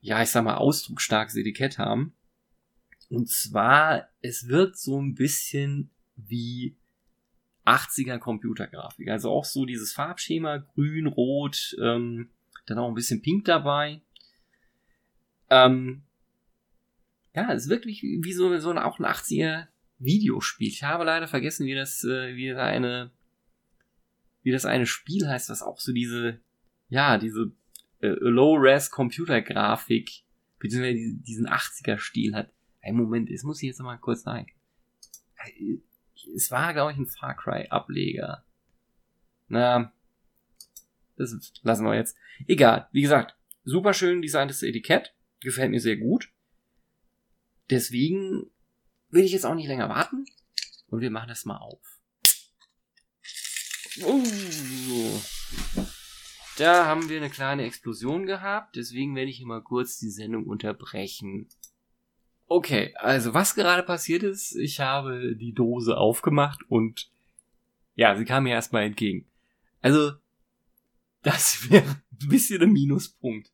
ja, 0.01 0.21
ich 0.23 0.31
sag 0.31 0.43
mal, 0.45 0.57
ausdrucksstarkes 0.57 1.37
Etikett 1.37 1.79
haben. 1.79 2.15
Und 3.09 3.29
zwar, 3.29 4.09
es 4.21 4.49
wirkt 4.49 4.77
so 4.77 5.01
ein 5.01 5.15
bisschen 5.15 5.91
wie 6.17 6.77
80er 7.65 8.19
Computergrafik. 8.19 9.09
Also 9.09 9.31
auch 9.31 9.45
so 9.45 9.65
dieses 9.65 9.93
Farbschema, 9.93 10.59
grün, 10.59 11.07
rot, 11.07 11.77
ähm, 11.81 12.31
dann 12.67 12.79
auch 12.79 12.89
ein 12.89 12.95
bisschen 12.95 13.23
pink 13.23 13.45
dabei. 13.45 14.01
Ähm, 15.51 16.03
ja, 17.35 17.53
es 17.53 17.65
ist 17.65 17.71
wirklich 17.71 18.03
wie 18.03 18.33
so, 18.33 18.57
so 18.59 18.71
ein, 18.71 18.79
auch 18.79 18.99
ein 18.99 19.07
80er 19.07 19.67
Videospiel. 19.99 20.69
Ich 20.69 20.83
habe 20.83 21.05
leider 21.05 21.29
vergessen, 21.29 21.67
wie 21.67 21.75
das, 21.75 22.05
äh, 22.05 22.35
wie 22.37 22.49
das 22.49 22.59
eine, 22.59 23.11
wie 24.43 24.53
das 24.53 24.65
eine 24.65 24.87
Spiel 24.87 25.29
heißt, 25.29 25.51
was 25.51 25.63
auch 25.63 25.81
so 25.81 25.93
diese, 25.93 26.41
ja, 26.89 27.19
diese 27.19 27.53
äh, 28.01 28.09
Low-Res 28.09 28.91
Computergrafik, 28.91 30.25
beziehungsweise 30.59 31.17
diesen 31.23 31.49
80er 31.49 31.99
Stil 31.99 32.35
hat. 32.35 32.53
Ein 32.81 32.97
Moment, 32.97 33.31
es 33.31 33.43
muss 33.43 33.63
ich 33.63 33.69
jetzt 33.69 33.81
mal 33.81 33.99
kurz 33.99 34.23
sagen 34.23 34.47
es 36.35 36.51
war, 36.51 36.73
glaube 36.73 36.93
ich, 36.93 36.99
ein 36.99 37.07
Far 37.07 37.37
Cry 37.37 37.67
Ableger. 37.69 38.45
Na, 39.49 39.93
das 41.17 41.35
lassen 41.63 41.85
wir 41.85 41.95
jetzt. 41.95 42.17
Egal. 42.47 42.89
Wie 42.93 43.03
gesagt, 43.03 43.37
super 43.65 43.95
schön 43.95 44.23
designtes 44.23 44.63
Etikett. 44.63 45.15
Gefällt 45.41 45.71
mir 45.71 45.81
sehr 45.81 45.97
gut. 45.97 46.31
Deswegen 47.71 48.51
will 49.11 49.25
ich 49.25 49.33
jetzt 49.33 49.47
auch 49.47 49.55
nicht 49.55 49.69
länger 49.69 49.89
warten. 49.89 50.27
Und 50.89 51.01
wir 51.01 51.11
machen 51.11 51.29
das 51.29 51.45
mal 51.45 51.59
auf. 51.59 51.81
Uh, 54.03 55.21
da 56.57 56.87
haben 56.87 57.09
wir 57.09 57.19
eine 57.19 57.31
kleine 57.31 57.65
Explosion 57.65 58.27
gehabt. 58.27 58.77
Deswegen 58.77 59.15
werde 59.15 59.31
ich 59.31 59.39
hier 59.39 59.47
mal 59.47 59.63
kurz 59.63 59.99
die 59.99 60.11
Sendung 60.11 60.47
unterbrechen. 60.47 61.49
Okay, 62.47 62.95
also 62.97 63.35
was 63.35 63.55
gerade 63.55 63.83
passiert 63.83 64.23
ist, 64.23 64.57
ich 64.57 64.81
habe 64.81 65.37
die 65.37 65.53
Dose 65.53 65.99
aufgemacht 65.99 66.63
und 66.69 67.11
ja, 67.95 68.17
sie 68.17 68.25
kam 68.25 68.45
mir 68.45 68.55
erstmal 68.55 68.85
entgegen. 68.85 69.27
Also, 69.83 70.13
das 71.23 71.71
wäre 71.71 71.85
ein 71.85 72.29
bisschen 72.29 72.63
ein 72.63 72.73
Minuspunkt. 72.73 73.53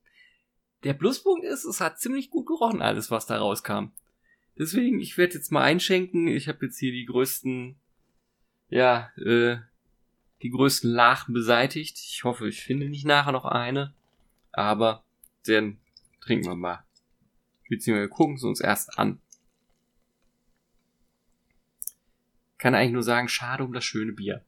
Der 0.85 0.93
Pluspunkt 0.93 1.45
ist, 1.45 1.65
es 1.65 1.81
hat 1.81 1.99
ziemlich 1.99 2.31
gut 2.31 2.47
gerochen, 2.47 2.83
alles, 2.83 3.11
was 3.11 3.27
da 3.27 3.39
rauskam. 3.39 3.87
Deswegen, 4.59 5.01
ich 5.01 5.19
werde 5.19 5.35
jetzt 5.35 5.51
mal 5.51 5.63
einschenken. 5.63 6.29
Ich 6.29 6.49
habe 6.49 6.67
jetzt 6.67 6.79
hier 6.79 6.93
die 6.93 7.07
größten, 7.07 7.77
ja, 8.69 9.11
äh, 9.17 9.57
die 10.43 10.51
größten 10.51 10.91
Lachen 10.91 11.35
beseitigt. 11.35 11.99
Ich 11.99 12.25
hoffe, 12.25 12.49
ich 12.49 12.63
finde 12.63 12.89
nicht 12.89 13.05
nachher 13.05 13.33
noch 13.33 13.45
eine. 13.45 13.95
Aber 14.53 15.05
dann 15.47 15.79
trinken 16.21 16.47
wir 16.47 16.55
mal 16.55 16.85
beziehungsweise 17.69 18.09
gucken 18.09 18.37
es 18.37 18.45
uns 18.45 18.61
erst 18.61 18.99
an. 18.99 19.21
Kann 22.59 22.75
eigentlich 22.75 22.93
nur 22.93 23.03
sagen, 23.03 23.29
schade 23.29 23.65
um 23.65 23.73
das 23.73 23.85
schöne 23.85 24.13
Bier. 24.13 24.45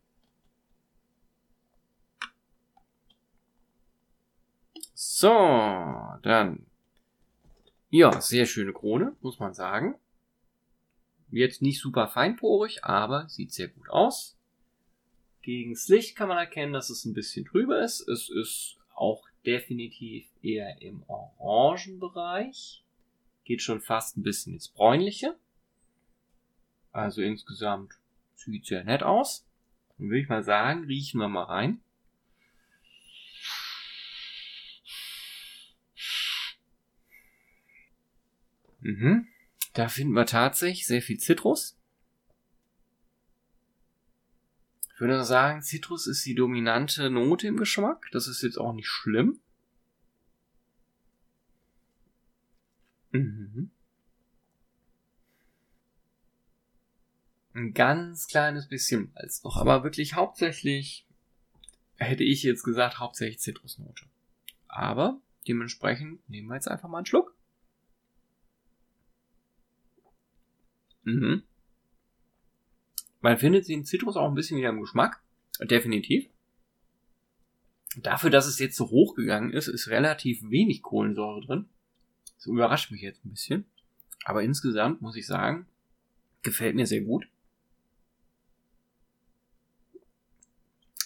So, 4.94 5.28
dann. 6.22 6.66
Ja, 7.96 8.20
sehr 8.20 8.44
schöne 8.44 8.74
Krone, 8.74 9.16
muss 9.22 9.38
man 9.38 9.54
sagen. 9.54 9.94
Jetzt 11.30 11.62
nicht 11.62 11.80
super 11.80 12.08
feinporig, 12.08 12.84
aber 12.84 13.26
sieht 13.26 13.54
sehr 13.54 13.68
gut 13.68 13.88
aus. 13.88 14.36
Gegens 15.40 15.88
Licht 15.88 16.14
kann 16.14 16.28
man 16.28 16.36
erkennen, 16.36 16.74
dass 16.74 16.90
es 16.90 17.06
ein 17.06 17.14
bisschen 17.14 17.46
trüber 17.46 17.82
ist. 17.82 18.06
Es 18.06 18.28
ist 18.28 18.76
auch 18.94 19.26
definitiv 19.46 20.26
eher 20.42 20.82
im 20.82 21.04
Orangenbereich 21.06 22.84
geht 23.44 23.62
schon 23.62 23.80
fast 23.80 24.18
ein 24.18 24.22
bisschen 24.22 24.52
ins 24.52 24.68
Bräunliche. 24.68 25.34
Also 26.92 27.22
insgesamt 27.22 27.94
sieht 28.34 28.66
sehr 28.66 28.84
nett 28.84 29.02
aus. 29.02 29.46
Dann 29.96 30.10
würde 30.10 30.20
ich 30.20 30.28
mal 30.28 30.42
sagen, 30.42 30.84
riechen 30.84 31.18
wir 31.18 31.28
mal 31.28 31.44
rein. 31.44 31.80
Mhm. 38.86 39.26
Da 39.72 39.88
finden 39.88 40.14
wir 40.14 40.26
tatsächlich 40.26 40.86
sehr 40.86 41.02
viel 41.02 41.18
Zitrus. 41.18 41.76
Ich 44.94 45.00
würde 45.00 45.24
sagen, 45.24 45.60
Zitrus 45.60 46.06
ist 46.06 46.24
die 46.24 46.36
dominante 46.36 47.10
Note 47.10 47.48
im 47.48 47.56
Geschmack. 47.56 48.06
Das 48.12 48.28
ist 48.28 48.42
jetzt 48.42 48.58
auch 48.58 48.72
nicht 48.72 48.86
schlimm. 48.86 49.40
Mhm. 53.10 53.70
Ein 57.54 57.74
ganz 57.74 58.28
kleines 58.28 58.68
bisschen 58.68 59.10
Malz 59.14 59.42
noch, 59.42 59.56
aber 59.56 59.82
wirklich 59.82 60.14
hauptsächlich, 60.14 61.06
hätte 61.96 62.22
ich 62.22 62.44
jetzt 62.44 62.62
gesagt, 62.62 63.00
hauptsächlich 63.00 63.40
Zitrusnote. 63.40 64.04
Aber 64.68 65.20
dementsprechend 65.48 66.26
nehmen 66.28 66.48
wir 66.48 66.54
jetzt 66.54 66.68
einfach 66.68 66.88
mal 66.88 66.98
einen 66.98 67.06
Schluck. 67.06 67.35
Mhm. 71.06 71.44
Man 73.20 73.38
findet 73.38 73.68
den 73.68 73.84
Zitrus 73.84 74.16
auch 74.16 74.28
ein 74.28 74.34
bisschen 74.34 74.58
wieder 74.58 74.70
im 74.70 74.80
Geschmack. 74.80 75.22
Definitiv. 75.60 76.28
Dafür, 77.96 78.28
dass 78.28 78.46
es 78.46 78.58
jetzt 78.58 78.76
so 78.76 78.90
hoch 78.90 79.14
gegangen 79.14 79.52
ist, 79.52 79.68
ist 79.68 79.88
relativ 79.88 80.42
wenig 80.50 80.82
Kohlensäure 80.82 81.40
drin. 81.40 81.68
Das 82.34 82.46
überrascht 82.46 82.90
mich 82.90 83.00
jetzt 83.00 83.24
ein 83.24 83.30
bisschen. 83.30 83.64
Aber 84.24 84.42
insgesamt 84.42 85.00
muss 85.00 85.16
ich 85.16 85.26
sagen, 85.26 85.66
gefällt 86.42 86.74
mir 86.74 86.86
sehr 86.86 87.02
gut. 87.02 87.28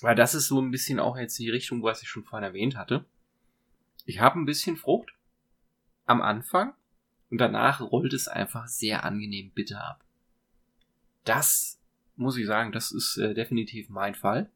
Weil 0.01 0.17
das 0.17 0.35
ist 0.35 0.49
so 0.49 0.61
ein 0.61 0.71
bisschen 0.71 0.99
auch 0.99 1.19
jetzt 1.19 1.39
die 1.39 1.51
Richtung, 1.51 1.83
was 1.83 2.03
ich 2.03 2.09
schon 2.09 2.25
vorhin 2.25 2.49
erwähnt 2.49 2.77
hatte. 2.77 3.05
Ich 4.07 4.21
habe 4.21 4.39
ein 4.39 4.47
bisschen 4.47 4.79
Frucht 4.79 5.13
am 6.07 6.23
Anfang 6.23 6.73
und 7.31 7.39
danach 7.39 7.81
rollt 7.81 8.13
es 8.13 8.29
einfach 8.29 8.67
sehr 8.69 9.05
angenehm 9.05 9.51
bitter 9.51 9.85
ab. 9.85 10.05
Das 11.25 11.79
muss 12.17 12.37
ich 12.37 12.47
sagen, 12.47 12.73
das 12.73 12.93
ist 12.93 13.17
äh, 13.17 13.35
definitiv 13.35 13.89
mein 13.89 14.15
Fall. 14.15 14.51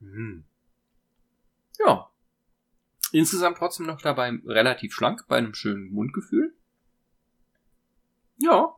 Hm. 0.00 0.44
Ja, 1.78 2.10
Insgesamt 3.14 3.58
trotzdem 3.58 3.86
noch 3.86 4.02
dabei 4.02 4.28
relativ 4.44 4.92
schlank, 4.92 5.24
bei 5.28 5.38
einem 5.38 5.54
schönen 5.54 5.92
Mundgefühl. 5.92 6.52
Ja, 8.38 8.74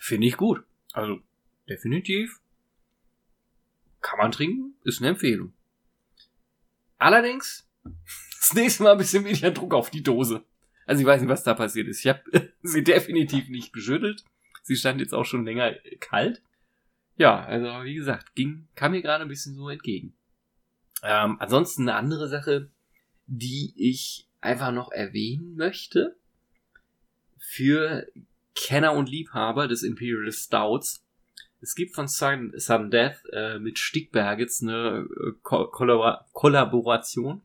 finde 0.00 0.28
ich 0.28 0.36
gut. 0.36 0.62
Also, 0.92 1.20
definitiv. 1.68 2.40
Kann 4.00 4.18
man 4.18 4.30
trinken, 4.30 4.76
ist 4.84 5.00
eine 5.00 5.08
Empfehlung. 5.08 5.52
Allerdings, 6.98 7.68
das 8.40 8.54
nächste 8.54 8.82
Mal 8.82 8.92
ein 8.92 8.98
bisschen 8.98 9.24
weniger 9.24 9.52
Druck 9.52 9.74
auf 9.74 9.90
die 9.90 10.02
Dose. 10.02 10.42
Also 10.86 11.00
ich 11.00 11.06
weiß 11.06 11.20
nicht, 11.20 11.30
was 11.30 11.44
da 11.44 11.54
passiert 11.54 11.86
ist. 11.86 12.00
Ich 12.00 12.08
habe 12.08 12.22
sie 12.62 12.82
definitiv 12.82 13.48
nicht 13.48 13.72
geschüttelt. 13.72 14.24
Sie 14.62 14.76
stand 14.76 15.00
jetzt 15.00 15.14
auch 15.14 15.24
schon 15.24 15.44
länger 15.44 15.74
kalt. 16.00 16.42
Ja, 17.16 17.44
also 17.44 17.66
wie 17.84 17.94
gesagt, 17.94 18.34
ging, 18.34 18.66
kam 18.74 18.92
mir 18.92 19.02
gerade 19.02 19.22
ein 19.22 19.28
bisschen 19.28 19.54
so 19.54 19.68
entgegen. 19.68 20.14
Ähm, 21.02 21.36
ansonsten 21.38 21.82
eine 21.82 21.94
andere 21.94 22.28
Sache, 22.28 22.70
die 23.26 23.72
ich 23.76 24.26
einfach 24.40 24.72
noch 24.72 24.90
erwähnen 24.90 25.54
möchte, 25.56 26.16
für 27.38 28.06
Kenner 28.54 28.94
und 28.94 29.08
Liebhaber 29.08 29.68
des 29.68 29.82
Imperial 29.82 30.32
Stouts, 30.32 31.04
es 31.60 31.74
gibt 31.74 31.94
von 31.94 32.08
Sun, 32.08 32.52
Death 32.90 33.22
äh, 33.32 33.58
mit 33.58 33.78
Stickbergets 33.78 34.62
eine 34.62 35.06
äh, 35.10 35.32
Ko 35.42 35.66
Kollabor 35.66 36.26
Kollaboration. 36.32 37.42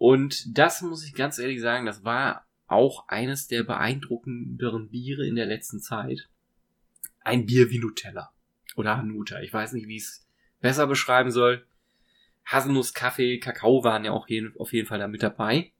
Und 0.00 0.56
das 0.56 0.80
muss 0.80 1.04
ich 1.04 1.12
ganz 1.12 1.38
ehrlich 1.38 1.60
sagen, 1.60 1.84
das 1.84 2.04
war 2.04 2.46
auch 2.66 3.06
eines 3.08 3.48
der 3.48 3.64
beeindruckenderen 3.64 4.88
Biere 4.88 5.26
in 5.26 5.34
der 5.34 5.44
letzten 5.44 5.78
Zeit. 5.78 6.30
Ein 7.20 7.44
Bier 7.44 7.68
wie 7.68 7.80
Nutella. 7.80 8.32
Oder 8.76 8.96
Hanuta. 8.96 9.40
Ich 9.40 9.52
weiß 9.52 9.74
nicht, 9.74 9.88
wie 9.88 9.96
ich 9.96 10.04
es 10.04 10.26
besser 10.62 10.86
beschreiben 10.86 11.30
soll. 11.30 11.66
Haselnuss, 12.46 12.94
Kaffee, 12.94 13.40
Kakao 13.40 13.84
waren 13.84 14.06
ja 14.06 14.12
auch 14.12 14.26
jeden, 14.26 14.56
auf 14.58 14.72
jeden 14.72 14.88
Fall 14.88 15.00
da 15.00 15.06
mit 15.06 15.22
dabei. 15.22 15.70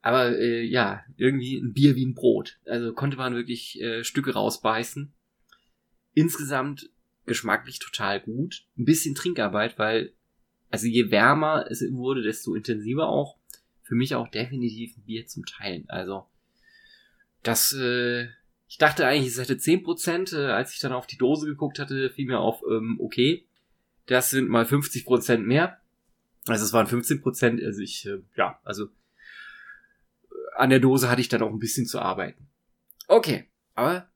Aber 0.00 0.38
äh, 0.38 0.62
ja, 0.62 1.04
irgendwie 1.16 1.58
ein 1.58 1.72
Bier 1.72 1.96
wie 1.96 2.06
ein 2.06 2.14
Brot. 2.14 2.60
Also 2.66 2.92
konnte 2.92 3.16
man 3.16 3.34
wirklich 3.34 3.80
äh, 3.80 4.04
Stücke 4.04 4.34
rausbeißen. 4.34 5.12
Insgesamt 6.14 6.88
geschmacklich 7.26 7.80
total 7.80 8.20
gut. 8.20 8.64
Ein 8.78 8.84
bisschen 8.84 9.16
Trinkarbeit, 9.16 9.76
weil, 9.76 10.12
also 10.70 10.86
je 10.86 11.10
wärmer 11.10 11.66
es 11.70 11.82
wurde, 11.90 12.22
desto 12.22 12.54
intensiver 12.54 13.08
auch. 13.08 13.36
Für 13.82 13.94
mich 13.94 14.14
auch 14.14 14.28
definitiv 14.28 14.96
ein 14.96 15.04
Bier 15.04 15.26
zum 15.26 15.46
Teilen. 15.46 15.88
Also, 15.88 16.26
das, 17.42 17.72
äh, 17.72 18.28
ich 18.68 18.76
dachte 18.76 19.06
eigentlich, 19.06 19.28
es 19.28 19.38
hätte 19.38 19.58
10%. 19.58 20.34
Äh, 20.34 20.50
als 20.50 20.74
ich 20.74 20.80
dann 20.80 20.92
auf 20.92 21.06
die 21.06 21.16
Dose 21.16 21.46
geguckt 21.46 21.78
hatte, 21.78 22.10
fiel 22.10 22.26
mir 22.26 22.38
auf, 22.38 22.62
ähm, 22.70 22.98
okay, 23.00 23.46
das 24.06 24.30
sind 24.30 24.48
mal 24.48 24.66
50% 24.66 25.38
mehr. 25.38 25.80
Also 26.46 26.64
es 26.64 26.72
waren 26.72 26.86
15%, 26.86 27.64
also 27.64 27.80
ich, 27.80 28.06
äh, 28.06 28.20
ja, 28.36 28.60
also 28.64 28.84
äh, 28.86 28.88
an 30.56 30.70
der 30.70 30.80
Dose 30.80 31.10
hatte 31.10 31.20
ich 31.20 31.28
dann 31.28 31.42
auch 31.42 31.50
ein 31.50 31.58
bisschen 31.58 31.86
zu 31.86 31.98
arbeiten. 31.98 32.48
Okay, 33.06 33.46
aber 33.74 34.10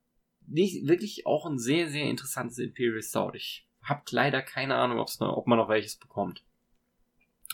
nicht 0.47 0.87
wirklich 0.87 1.27
auch 1.27 1.47
ein 1.47 1.59
sehr, 1.59 1.89
sehr 1.89 2.09
interessantes 2.11 2.59
Imperial 2.59 3.03
Stout. 3.03 3.33
Ich 3.35 3.67
hab 3.83 4.11
leider 4.11 4.43
keine 4.43 4.77
Ahnung, 4.77 4.99
ob's 4.99 5.21
noch, 5.21 5.37
ob 5.37 5.47
man 5.47 5.59
noch 5.59 5.69
welches 5.69 5.97
bekommt. 5.97 6.43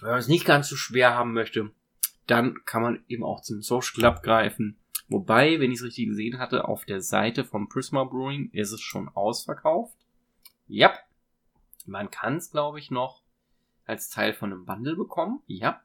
Wenn 0.01 0.11
man 0.11 0.19
es 0.19 0.29
nicht 0.29 0.45
ganz 0.45 0.69
so 0.69 0.77
schwer 0.77 1.15
haben 1.15 1.33
möchte, 1.33 1.71
dann 2.27 2.65
kann 2.65 2.83
man 2.83 3.05
eben 3.09 3.25
auch 3.25 3.41
zum 3.41 3.63
Social 3.63 3.95
Club 3.95 4.23
greifen. 4.23 4.79
Wobei, 5.09 5.59
wenn 5.59 5.73
ich 5.73 5.79
es 5.79 5.85
richtig 5.85 6.09
gesehen 6.09 6.39
hatte, 6.39 6.69
auf 6.69 6.85
der 6.85 7.01
Seite 7.01 7.45
vom 7.45 7.69
Prisma 7.69 8.05
Brewing 8.05 8.51
ist 8.53 8.73
es 8.73 8.83
schon 8.83 9.09
ausverkauft. 9.09 9.97
Ja, 10.67 10.93
man 11.87 12.11
kann 12.11 12.37
es, 12.37 12.51
glaube 12.51 12.79
ich, 12.79 12.91
noch 12.91 13.23
als 13.87 14.11
Teil 14.11 14.35
von 14.35 14.53
einem 14.53 14.67
Bundle 14.67 14.97
bekommen. 14.97 15.41
Ja. 15.47 15.81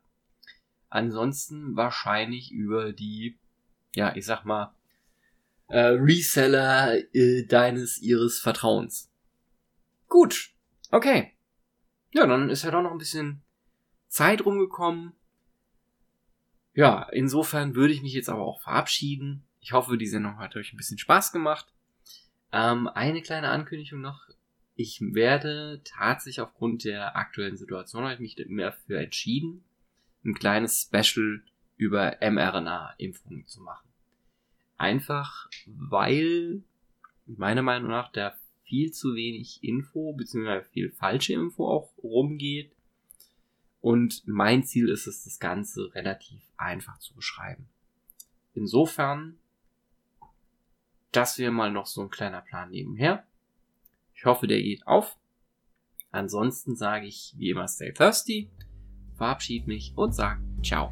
Ansonsten 0.90 1.76
wahrscheinlich 1.78 2.52
über 2.52 2.92
die, 2.92 3.38
ja, 3.96 4.14
ich 4.16 4.26
sag 4.26 4.44
mal, 4.44 4.74
äh, 5.70 5.80
Reseller 5.80 6.98
äh, 7.16 7.46
deines, 7.46 8.00
ihres 8.02 8.42
Vertrauens. 8.42 9.10
Gut. 10.14 10.54
Okay. 10.92 11.34
Ja, 12.12 12.28
dann 12.28 12.52
ist 12.52 12.64
ja 12.64 12.70
doch 12.70 12.84
noch 12.84 12.92
ein 12.92 13.00
bisschen 13.00 13.42
Zeit 14.08 14.46
rumgekommen. 14.46 15.14
Ja, 16.76 17.10
insofern 17.12 17.74
würde 17.74 17.94
ich 17.94 18.04
mich 18.04 18.14
jetzt 18.14 18.30
aber 18.30 18.44
auch 18.44 18.62
verabschieden. 18.62 19.48
Ich 19.60 19.72
hoffe, 19.72 19.98
die 19.98 20.06
Sendung 20.06 20.38
hat 20.38 20.56
euch 20.56 20.72
ein 20.72 20.78
bisschen 20.78 21.00
Spaß 21.00 21.32
gemacht. 21.32 21.74
Ähm, 22.52 22.88
eine 22.88 23.24
kleine 23.24 23.50
Ankündigung 23.50 24.02
noch 24.02 24.28
ich 24.76 25.00
werde 25.02 25.82
tatsächlich 25.84 26.42
aufgrund 26.42 26.84
der 26.84 27.16
aktuellen 27.16 27.58
Situation 27.58 28.04
habe 28.04 28.14
ich 28.14 28.20
mich 28.20 28.36
dafür 28.36 29.02
entschieden, 29.02 29.64
ein 30.24 30.34
kleines 30.34 30.84
Special 30.84 31.44
über 31.78 32.18
mRNA-Impfungen 32.22 33.48
zu 33.48 33.62
machen. 33.62 33.88
Einfach 34.78 35.50
weil 35.66 36.64
meiner 37.26 37.62
Meinung 37.62 37.90
nach 37.90 38.12
da 38.12 38.36
viel 38.74 38.92
zu 38.92 39.14
wenig 39.14 39.64
Info 39.64 40.14
beziehungsweise 40.14 40.68
viel 40.72 40.90
falsche 40.90 41.34
Info 41.34 41.68
auch 41.68 41.92
rumgeht. 42.02 42.72
Und 43.82 44.24
mein 44.26 44.64
Ziel 44.64 44.90
ist 44.90 45.06
es, 45.06 45.26
das 45.26 45.40
Ganze 45.40 45.94
relativ 45.94 46.42
einfach 46.58 46.98
zu 46.98 47.14
beschreiben. 47.14 47.68
Insofern, 48.56 49.38
das 51.12 51.38
wäre 51.38 51.52
mal 51.52 51.72
noch 51.72 51.86
so 51.86 52.02
ein 52.02 52.10
kleiner 52.10 52.42
Plan 52.42 52.72
nebenher. 52.72 53.28
Ich 54.16 54.26
hoffe, 54.26 54.48
der 54.48 54.64
geht 54.64 54.88
auf. 54.88 55.18
Ansonsten 56.10 56.76
sage 56.76 57.06
ich 57.06 57.36
wie 57.38 57.52
immer 57.52 57.68
stay 57.68 57.94
thirsty, 57.94 58.50
verabschiede 59.18 59.68
mich 59.68 59.94
und 59.96 60.16
sage 60.16 60.42
ciao. 60.64 60.92